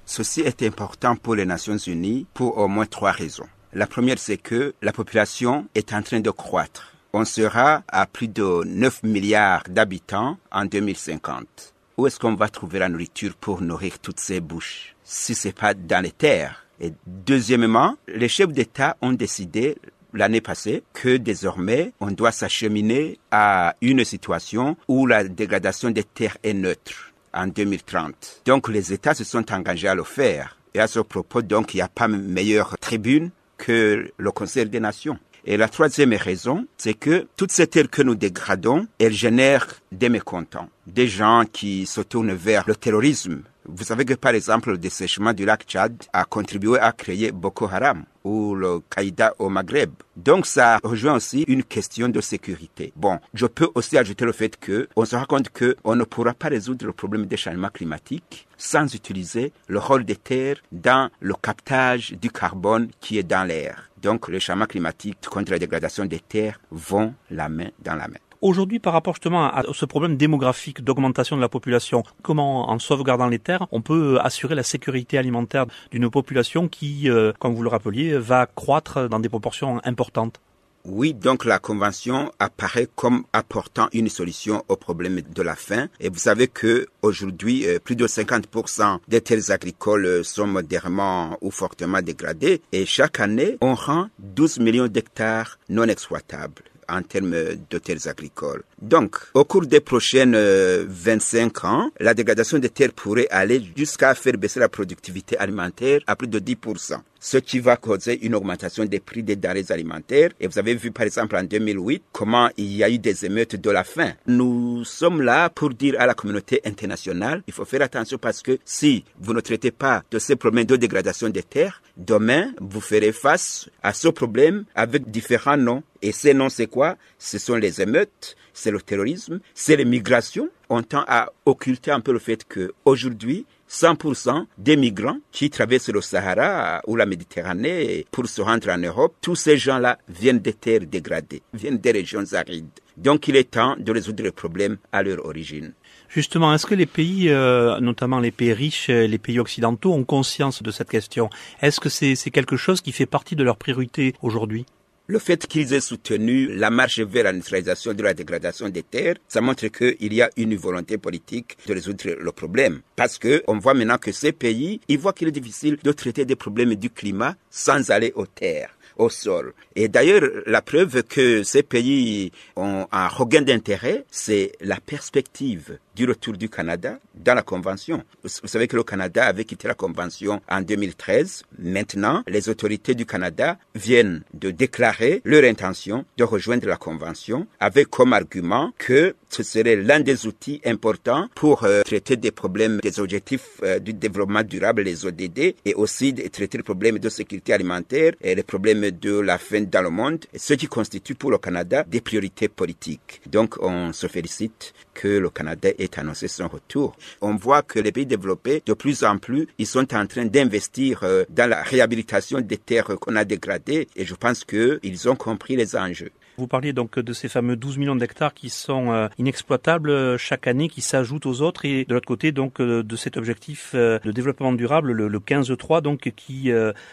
[0.04, 3.46] Ceci est important pour les Nations Unies pour au moins trois raisons.
[3.72, 8.28] La première, c'est que la population est en train de croître on sera à plus
[8.28, 11.74] de 9 milliards d'habitants en 2050.
[11.96, 15.74] Où est-ce qu'on va trouver la nourriture pour nourrir toutes ces bouches si c'est pas
[15.74, 16.64] dans les terres?
[16.80, 19.76] Et deuxièmement, les chefs d'État ont décidé
[20.14, 26.38] l'année passée que désormais on doit s'acheminer à une situation où la dégradation des terres
[26.42, 28.42] est neutre en 2030.
[28.46, 30.56] Donc les États se sont engagés à le faire.
[30.72, 34.80] Et à ce propos, donc, il n'y a pas meilleure tribune que le Conseil des
[34.80, 35.18] Nations.
[35.44, 40.08] Et la troisième raison, c'est que toutes ces terres que nous dégradons, elles génèrent des
[40.08, 43.42] mécontents, des gens qui se tournent vers le terrorisme.
[43.66, 47.66] Vous savez que par exemple le dessèchement du lac Tchad a contribué à créer Boko
[47.66, 49.92] Haram ou le Qaïda au Maghreb.
[50.16, 52.92] Donc ça rejoint aussi une question de sécurité.
[52.96, 56.04] Bon, je peux aussi ajouter le fait que on se rend compte que on ne
[56.04, 61.10] pourra pas résoudre le problème des changements climatiques sans utiliser le rôle des terres dans
[61.20, 63.89] le captage du carbone qui est dans l'air.
[64.02, 68.18] Donc les changements climatiques contre la dégradation des terres vont la main dans la main.
[68.42, 73.28] Aujourd'hui, par rapport justement à ce problème démographique d'augmentation de la population, comment, en sauvegardant
[73.28, 77.68] les terres, on peut assurer la sécurité alimentaire d'une population qui, euh, comme vous le
[77.68, 80.40] rappeliez, va croître dans des proportions importantes?
[80.84, 85.88] Oui, donc la convention apparaît comme apportant une solution au problème de la faim.
[86.00, 91.50] Et vous savez que aujourd'hui, euh, plus de 50% des terres agricoles sont modérément ou
[91.50, 92.62] fortement dégradées.
[92.72, 97.30] Et chaque année, on rend 12 millions d'hectares non exploitables en termes
[97.70, 98.62] de terres agricoles.
[98.80, 104.14] Donc, au cours des prochaines 25 euh, ans, la dégradation des terres pourrait aller jusqu'à
[104.14, 108.84] faire baisser la productivité alimentaire à plus de 10% ce qui va causer une augmentation
[108.86, 110.30] des prix des denrées alimentaires.
[110.40, 113.56] Et vous avez vu par exemple en 2008 comment il y a eu des émeutes
[113.56, 114.12] de la faim.
[114.26, 118.58] Nous sommes là pour dire à la communauté internationale, il faut faire attention parce que
[118.64, 123.12] si vous ne traitez pas de ces problèmes de dégradation des terres, demain vous ferez
[123.12, 125.82] face à ce problème avec différents noms.
[126.02, 126.96] Et ces noms, c'est quoi?
[127.18, 130.48] Ce sont les émeutes, c'est le terrorisme, c'est les migrations.
[130.68, 135.90] On tend à occulter un peu le fait que aujourd'hui 100% des migrants qui traversent
[135.90, 140.54] le Sahara ou la Méditerranée pour se rendre en Europe, tous ces gens-là viennent des
[140.54, 142.66] terres dégradées, viennent des régions arides.
[142.96, 145.72] Donc il est temps de résoudre le problème à leur origine.
[146.10, 150.60] Justement, est-ce que les pays, euh, notamment les pays riches, les pays occidentaux, ont conscience
[150.60, 151.30] de cette question?
[151.62, 154.66] Est-ce que c'est quelque chose qui fait partie de leurs priorités aujourd'hui?
[155.06, 159.16] Le fait qu'ils aient soutenu la marche vers la neutralisation de la dégradation des terres,
[159.28, 162.80] ça montre qu'il y a une volonté politique de résoudre le problème.
[162.96, 166.24] Parce que on voit maintenant que ces pays, ils voient qu'il est difficile de traiter
[166.24, 169.54] des problèmes du climat sans aller aux terres au sol.
[169.74, 176.06] Et d'ailleurs, la preuve que ces pays ont un regain d'intérêt, c'est la perspective du
[176.06, 178.02] retour du Canada dans la Convention.
[178.22, 181.44] Vous savez que le Canada avait quitté la Convention en 2013.
[181.58, 187.88] Maintenant, les autorités du Canada viennent de déclarer leur intention de rejoindre la Convention avec
[187.90, 192.98] comme argument que ce serait l'un des outils importants pour euh, traiter des problèmes des
[192.98, 197.52] objectifs euh, du développement durable, les ODD, et aussi de traiter les problèmes de sécurité
[197.52, 201.38] alimentaire et les problèmes de la faim dans le monde, ce qui constitue pour le
[201.38, 203.20] Canada des priorités politiques.
[203.26, 206.94] Donc on se félicite que le Canada ait annoncé son retour.
[207.22, 211.00] On voit que les pays développés, de plus en plus, ils sont en train d'investir
[211.04, 215.56] euh, dans la réhabilitation des terres qu'on a dégradées et je pense qu'ils ont compris
[215.56, 216.10] les enjeux.
[216.40, 220.46] Vous parliez donc de ces fameux 12 millions d'hectares qui sont euh, inexploitables euh, chaque
[220.46, 224.10] année, qui s'ajoutent aux autres, et de l'autre côté donc euh, de cet objectif de
[224.10, 226.50] développement durable, le, 15.3, donc qui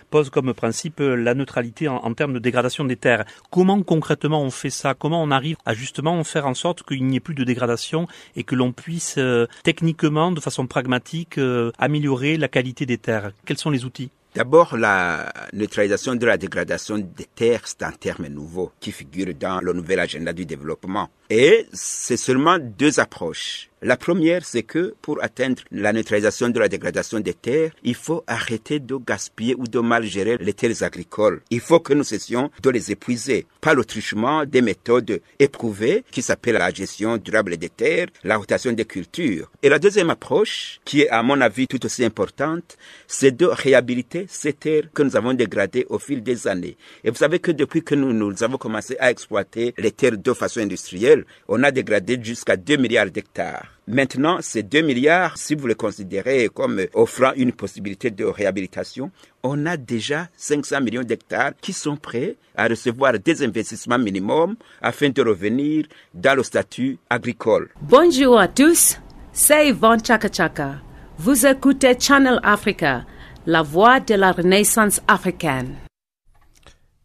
[0.10, 3.24] pose comme principe la neutralité en, termes de dégradation des terres.
[3.50, 4.94] Comment concrètement on fait ça?
[4.94, 8.44] Comment on arrive à justement faire en sorte qu'il n'y ait plus de dégradation et
[8.44, 9.18] que l'on puisse
[9.64, 11.40] techniquement, de façon pragmatique,
[11.80, 13.32] améliorer la qualité des terres?
[13.46, 14.12] Quels sont les outils?
[14.38, 19.60] D'abord, la neutralisation de la dégradation des terres, c'est un terme nouveau qui figure dans
[19.62, 21.10] le nouvel agenda du développement.
[21.30, 23.70] Et c'est seulement deux approches.
[23.84, 28.24] La première, c'est que pour atteindre la neutralisation de la dégradation des terres, il faut
[28.26, 31.42] arrêter de gaspiller ou de mal gérer les terres agricoles.
[31.52, 36.24] Il faut que nous cessions de les épuiser par le truchement des méthodes éprouvées qui
[36.24, 39.52] s'appellent la gestion durable des terres, la rotation des cultures.
[39.62, 44.26] Et la deuxième approche, qui est à mon avis tout aussi importante, c'est de réhabiliter
[44.28, 46.78] ces terres que nous avons dégradées au fil des années.
[47.04, 50.34] Et vous savez que depuis que nous, nous avons commencé à exploiter les terres de
[50.34, 53.67] façon industrielle, on a dégradé jusqu'à 2 milliards d'hectares.
[53.90, 59.12] Maintenant, ces 2 milliards, si vous les considérez comme offrant une possibilité de réhabilitation,
[59.44, 65.10] on a déjà 500 millions d'hectares qui sont prêts à recevoir des investissements minimums afin
[65.10, 67.70] de revenir dans le statut agricole.
[67.82, 69.00] Bonjour à tous,
[69.32, 70.76] c'est Yvonne Chaka Chaka.
[71.18, 73.06] Vous écoutez Channel Africa,
[73.46, 75.76] la voix de la renaissance africaine.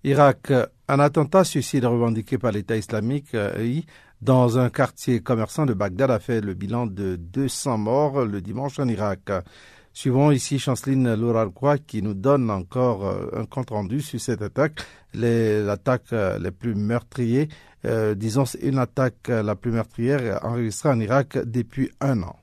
[0.02, 0.52] Irak,
[0.88, 3.36] un attentat suicide revendiqué par l'État islamique
[4.22, 8.78] dans un quartier commerçant de Bagdad a fait le bilan de 200 morts le dimanche
[8.78, 9.30] en Irak.
[9.92, 13.04] Suivons ici Chanceline Lourarquois qui nous donne encore
[13.34, 14.80] un compte rendu sur cette attaque,
[15.12, 17.48] l'attaque les plus meurtrières,
[17.84, 22.41] euh, disons une attaque la plus meurtrière enregistrée en Irak depuis un an.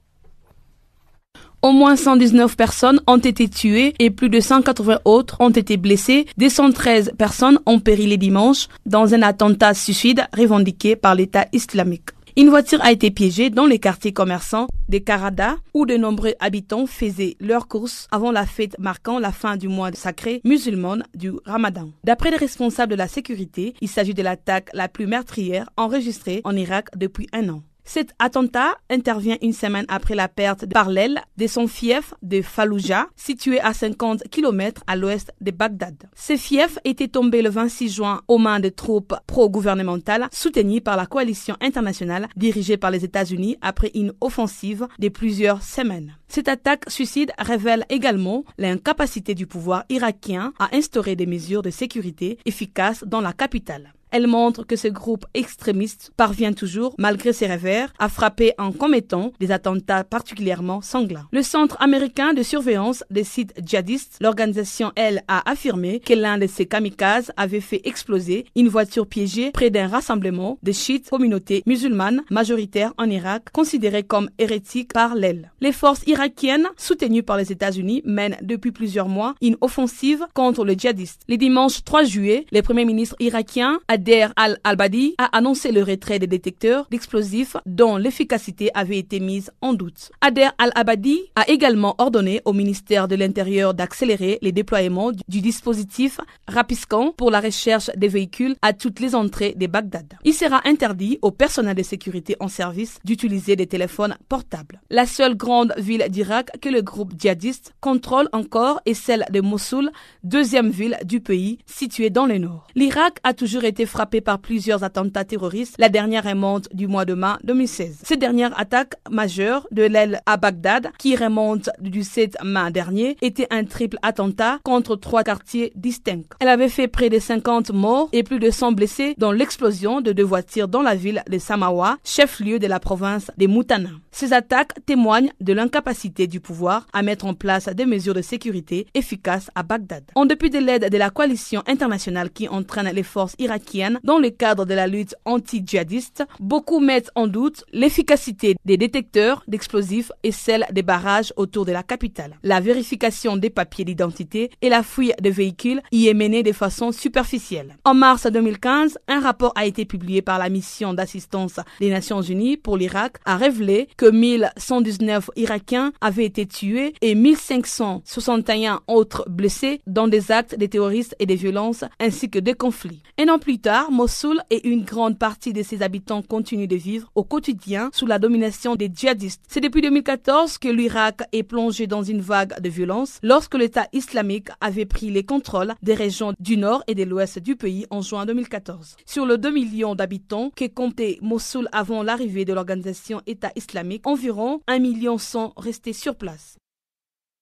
[1.61, 6.25] Au moins 119 personnes ont été tuées et plus de 180 autres ont été blessées.
[6.37, 12.11] 213 personnes ont péri les dimanches dans un attentat suicide revendiqué par l'État islamique.
[12.37, 16.85] Une voiture a été piégée dans les quartiers commerçants de Karada où de nombreux habitants
[16.85, 21.89] faisaient leurs courses avant la fête marquant la fin du mois sacré musulman du Ramadan.
[22.05, 26.55] D'après les responsables de la sécurité, il s'agit de l'attaque la plus meurtrière enregistrée en
[26.55, 27.61] Irak depuis un an.
[27.83, 33.07] Cet attentat intervient une semaine après la perte par l'aile de son fief de Fallujah,
[33.15, 35.95] situé à 50 km à l'ouest de Bagdad.
[36.15, 41.07] Ce fief était tombé le 26 juin aux mains de troupes pro-gouvernementales soutenues par la
[41.07, 46.15] coalition internationale dirigée par les États-Unis après une offensive de plusieurs semaines.
[46.27, 52.37] Cette attaque suicide révèle également l'incapacité du pouvoir irakien à instaurer des mesures de sécurité
[52.45, 53.93] efficaces dans la capitale.
[54.11, 59.33] Elle montre que ce groupe extrémiste parvient toujours, malgré ses revers, à frapper en commettant
[59.39, 61.25] des attentats particulièrement sanglants.
[61.31, 66.47] Le Centre américain de surveillance des sites djihadistes, l'organisation, elle, a affirmé que l'un de
[66.47, 72.23] ses kamikazes avait fait exploser une voiture piégée près d'un rassemblement de chiites communautés musulmanes
[72.31, 75.51] majoritaires en Irak, considérées comme hérétiques par l'aile.
[75.61, 80.73] Les forces irakiennes, soutenues par les États-Unis, mènent depuis plusieurs mois une offensive contre le
[80.73, 81.21] djihadiste.
[81.27, 86.19] Le dimanche 3 juillet, le premier ministre irakien a Ader al-Albadi a annoncé le retrait
[86.19, 90.11] des détecteurs d'explosifs dont l'efficacité avait été mise en doute.
[90.21, 97.11] Ader al-Abadi a également ordonné au ministère de l'Intérieur d'accélérer les déploiements du dispositif Rapiscan
[97.11, 100.13] pour la recherche des véhicules à toutes les entrées de Bagdad.
[100.23, 104.79] Il sera interdit au personnel de sécurité en service d'utiliser des téléphones portables.
[104.89, 109.91] La seule grande ville d'Irak que le groupe djihadiste contrôle encore est celle de Mossoul,
[110.23, 112.65] deuxième ville du pays située dans le nord.
[112.75, 115.75] L'Irak a toujours été frappé par plusieurs attentats terroristes.
[115.77, 117.99] La dernière remonte du mois de mai 2016.
[118.03, 123.47] Cette dernière attaque majeure de l'aile à Bagdad, qui remonte du 7 mai dernier, était
[123.51, 126.23] un triple attentat contre trois quartiers distincts.
[126.39, 130.11] Elle avait fait près de 50 morts et plus de 100 blessés dans l'explosion de
[130.11, 133.89] deux voitures dans la ville de Samawa, chef-lieu de la province des Moutana.
[134.11, 138.87] Ces attaques témoignent de l'incapacité du pouvoir à mettre en place des mesures de sécurité
[138.93, 140.03] efficaces à Bagdad.
[140.15, 144.29] En dépit de l'aide de la coalition internationale qui entraîne les forces irakiennes dans le
[144.29, 150.65] cadre de la lutte anti-djihadiste, beaucoup mettent en doute l'efficacité des détecteurs d'explosifs et celle
[150.71, 152.37] des barrages autour de la capitale.
[152.43, 156.91] La vérification des papiers d'identité et la fouille des véhicules y est menée de façon
[156.91, 157.77] superficielle.
[157.85, 162.57] En mars 2015, un rapport a été publié par la mission d'assistance des Nations Unies
[162.57, 170.07] pour l'Irak a révélé que 1119 Irakiens avaient été tués et 1561 autres blessés dans
[170.07, 173.01] des actes de terroristes et de violences ainsi que des conflits.
[173.19, 177.11] Un an plus tard, Mossoul et une grande partie de ses habitants continuent de vivre
[177.13, 179.41] au quotidien sous la domination des djihadistes.
[179.47, 184.49] C'est depuis 2014 que l'Irak est plongé dans une vague de violence lorsque l'État islamique
[184.59, 188.25] avait pris les contrôles des régions du nord et de l'ouest du pays en juin
[188.25, 188.95] 2014.
[189.05, 194.61] Sur le 2 millions d'habitants que comptait Mossoul avant l'arrivée de l'organisation État islamique, environ
[194.67, 196.58] 1 million sont restés sur place.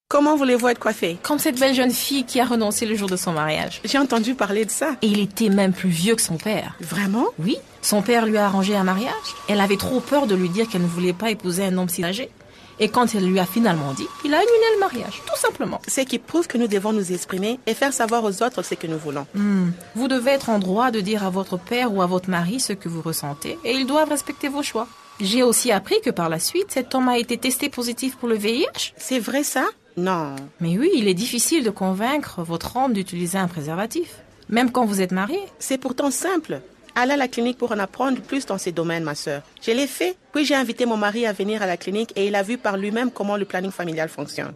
[0.10, 1.18] Comment voulez-vous être coiffée?
[1.22, 3.82] Comme cette belle jeune fille qui a renoncé le jour de son mariage.
[3.84, 4.96] J'ai entendu parler de ça.
[5.02, 6.76] Et il était même plus vieux que son père.
[6.80, 7.26] Vraiment?
[7.40, 7.58] Oui.
[7.82, 9.12] Son père lui a arrangé un mariage.
[9.50, 12.06] Elle avait trop peur de lui dire qu'elle ne voulait pas épouser un homme si
[12.06, 12.30] âgé.
[12.80, 15.82] Et quand elle lui a finalement dit, il a annulé le mariage, tout simplement.
[15.90, 18.88] Ce qui prouve que nous devons nous exprimer et faire savoir aux autres ce que
[18.88, 19.28] nous voulons.
[19.34, 19.72] Hmm.
[19.96, 22.72] Vous devez être en droit de dire à votre père ou à votre mari ce
[22.72, 24.88] que vous ressentez et ils doivent respecter vos choix.
[25.20, 28.36] J'ai aussi appris que par la suite, cet homme a été testé positif pour le
[28.36, 28.94] VIH.
[28.96, 29.66] C'est vrai ça?
[29.98, 30.36] Non.
[30.62, 34.22] Mais oui, il est difficile de convaincre votre homme d'utiliser un préservatif.
[34.48, 35.40] Même quand vous êtes marié.
[35.58, 36.62] C'est pourtant simple.
[36.96, 39.42] Allez à la clinique pour en apprendre plus dans ces domaines, ma sœur.
[39.62, 40.16] Je l'ai fait.
[40.34, 42.78] Puis j'ai invité mon mari à venir à la clinique et il a vu par
[42.78, 44.54] lui-même comment le planning familial fonctionne.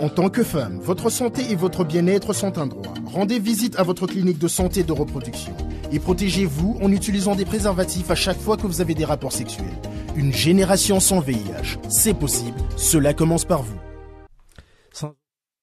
[0.00, 2.92] En tant que femme, votre santé et votre bien-être sont un droit.
[3.06, 5.56] Rendez visite à votre clinique de santé et de reproduction.
[5.92, 9.66] Et protégez-vous en utilisant des préservatifs à chaque fois que vous avez des rapports sexuels.
[10.14, 12.58] Une génération sans VIH, c'est possible.
[12.76, 13.78] Cela commence par vous.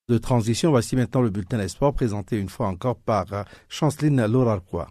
[0.09, 4.89] De transition, voici maintenant le bulletin d'espoir présenté une fois encore par euh, Chanceline Laurarquois.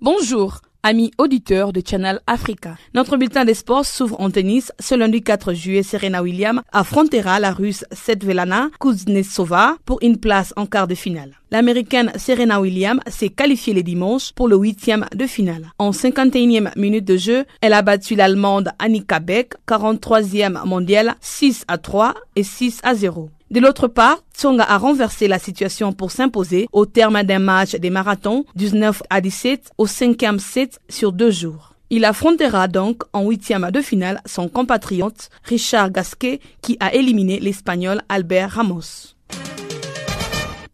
[0.00, 2.76] Bonjour, amis auditeurs de Channel Africa.
[2.94, 4.72] Notre bulletin des sports s'ouvre en tennis.
[4.80, 10.66] Ce lundi 4 juillet, Serena Williams affrontera la russe Svetlana Kuznetsova pour une place en
[10.66, 11.32] quart de finale.
[11.50, 15.70] L'américaine Serena Williams s'est qualifiée les dimanches pour le huitième de finale.
[15.78, 21.78] En 51e minute de jeu, elle a battu l'allemande Annika Beck, 43e mondiale, 6 à
[21.78, 23.30] 3 et 6 à 0.
[23.50, 27.88] De l'autre part, Tsonga a renversé la situation pour s'imposer au terme d'un match des
[27.88, 31.72] marathons 19 à 17 au cinquième set sur deux jours.
[31.88, 38.02] Il affrontera donc en huitième de finale son compatriote Richard Gasquet qui a éliminé l'Espagnol
[38.10, 39.14] Albert Ramos.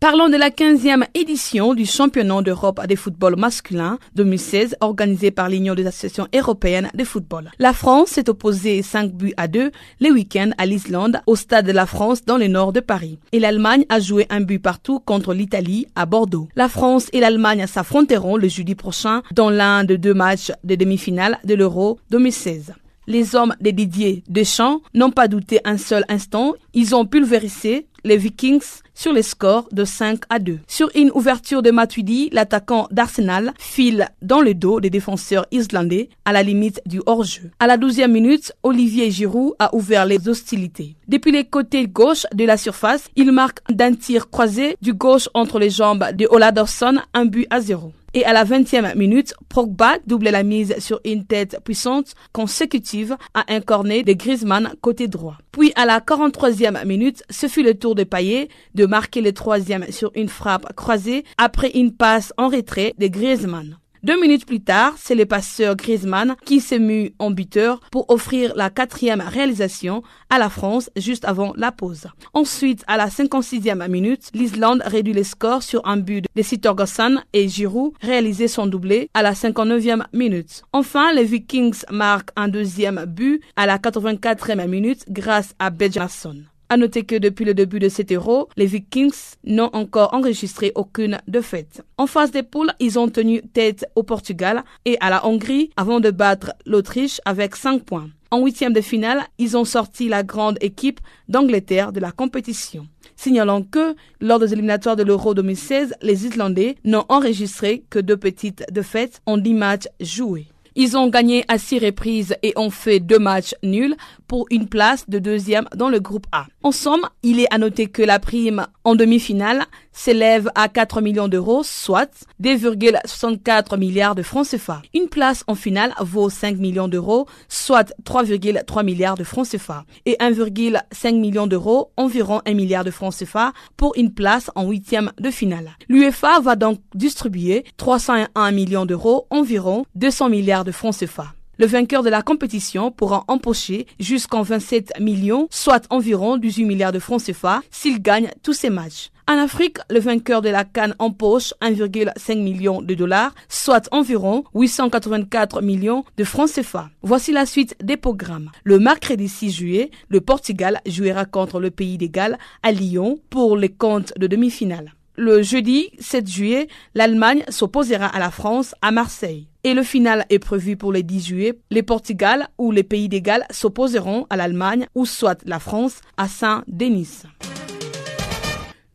[0.04, 5.74] Parlons de la 15e édition du championnat d'Europe de football masculin 2016 organisé par l'Union
[5.74, 7.50] des associations européennes de football.
[7.58, 11.72] La France s'est opposée 5 buts à 2 les week-ends à l'Islande au stade de
[11.72, 13.18] la France dans le nord de Paris.
[13.32, 16.48] Et l'Allemagne a joué un but partout contre l'Italie à Bordeaux.
[16.54, 21.38] La France et l'Allemagne s'affronteront le jeudi prochain dans l'un de deux matchs de demi-finale
[21.44, 22.74] de l'Euro 2016.
[23.06, 26.52] Les hommes de Didier Deschamps n'ont pas douté un seul instant.
[26.74, 30.60] Ils ont pulvérisé les Vikings sur les scores de 5 à 2.
[30.68, 36.32] Sur une ouverture de Matuidi, l'attaquant d'Arsenal file dans le dos des défenseurs islandais à
[36.32, 37.50] la limite du hors-jeu.
[37.58, 40.96] À la 12e minute, Olivier Giroud a ouvert les hostilités.
[41.08, 45.58] Depuis les côtés gauche de la surface, il marque d'un tir croisé du gauche entre
[45.58, 47.92] les jambes de Oladorson un but à zéro.
[48.16, 53.44] Et à la 20e minute, Pogba double la mise sur une tête puissante consécutive à
[53.52, 55.36] un cornet de Griezmann côté droit.
[55.50, 59.90] Puis à la 43e minute, ce fut le tour de Payet de marquer le troisième
[59.90, 63.78] sur une frappe croisée après une passe en retrait de Griezmann.
[64.04, 68.52] Deux minutes plus tard, c'est le passeur Griezmann qui s'est mu en buteur pour offrir
[68.54, 72.08] la quatrième réalisation à la France juste avant la pause.
[72.34, 77.48] Ensuite, à la 56e minute, l'Islande réduit les scores sur un but de Sitorgossan et
[77.48, 80.64] Giroud réalisait son doublé à la 59e minute.
[80.74, 86.44] Enfin, les Vikings marquent un deuxième but à la 84e minute grâce à Bejason.
[86.68, 91.18] À noter que depuis le début de cet euro, les Vikings n'ont encore enregistré aucune
[91.28, 91.82] défaite.
[91.98, 96.00] En phase des poules, ils ont tenu tête au Portugal et à la Hongrie avant
[96.00, 98.08] de battre l'Autriche avec 5 points.
[98.30, 102.88] En huitième de finale, ils ont sorti la grande équipe d'Angleterre de la compétition.
[103.14, 108.64] Signalant que, lors des éliminatoires de l'Euro 2016, les Islandais n'ont enregistré que deux petites
[108.72, 110.48] défaites en 10 matchs joués.
[110.76, 113.94] Ils ont gagné à six reprises et ont fait deux matchs nuls
[114.26, 116.46] pour une place de deuxième dans le groupe A.
[116.64, 121.28] En somme, il est à noter que la prime en demi-finale s'élève à 4 millions
[121.28, 124.80] d'euros, soit 2,64 milliards de francs CFA.
[124.94, 129.84] Une place en finale vaut 5 millions d'euros, soit 3,3 milliards de francs CFA.
[130.06, 135.12] Et 1,5 million d'euros, environ 1 milliard de francs CFA, pour une place en huitième
[135.20, 135.76] de finale.
[135.90, 141.34] L'UEFA va donc distribuer 301 millions d'euros, environ 200 milliards de francs CFA.
[141.56, 146.98] Le vainqueur de la compétition pourra empocher jusqu'en 27 millions, soit environ 18 milliards de
[146.98, 149.10] francs CFA, s'il gagne tous ses matchs.
[149.26, 155.62] En Afrique, le vainqueur de la Cannes empoche 1,5 million de dollars, soit environ 884
[155.62, 156.90] millions de francs CFA.
[157.02, 158.50] Voici la suite des programmes.
[158.64, 163.56] Le mercredi 6 juillet, le Portugal jouera contre le pays des Galles à Lyon pour
[163.56, 164.92] les comptes de demi-finale.
[165.16, 169.46] Le jeudi 7 juillet, l'Allemagne s'opposera à la France à Marseille.
[169.66, 171.58] Et le final est prévu pour le 10 juillet.
[171.70, 177.22] Les Portugal ou les pays des s'opposeront à l'Allemagne ou soit la France à Saint-Denis.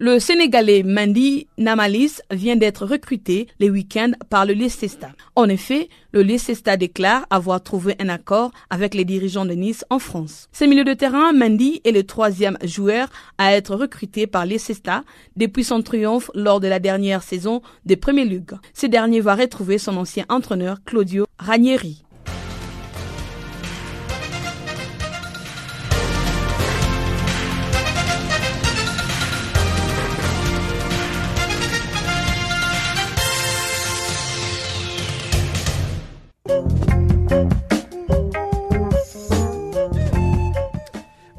[0.02, 5.10] Le Sénégalais Mandy Namalis vient d'être recruté les week-ends par le Leicester.
[5.36, 10.00] En effet, le Leicester déclare avoir trouvé un accord avec les dirigeants de Nice en
[10.00, 10.48] France.
[10.54, 15.00] Ce milieu de terrain, Mandy est le troisième joueur à être recruté par Leicester
[15.36, 18.54] depuis son triomphe lors de la dernière saison des Premier League.
[18.74, 22.06] Ce dernier va retrouver son ancien entraîneur Claudio Ranieri.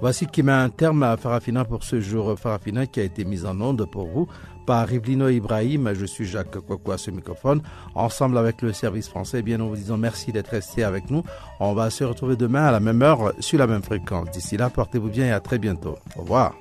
[0.01, 2.39] Voici qui met un terme à Farafina pour ce jour.
[2.39, 4.27] Farafina qui a été mise en onde pour vous
[4.67, 5.93] par Rivlino Ibrahim.
[5.95, 7.61] Je suis Jacques Kwakwa, ce microphone.
[7.95, 11.23] Ensemble avec le service français, eh bien, nous vous disons merci d'être resté avec nous.
[11.59, 14.31] On va se retrouver demain à la même heure sur la même fréquence.
[14.31, 15.97] D'ici là, portez-vous bien et à très bientôt.
[16.17, 16.55] Au revoir.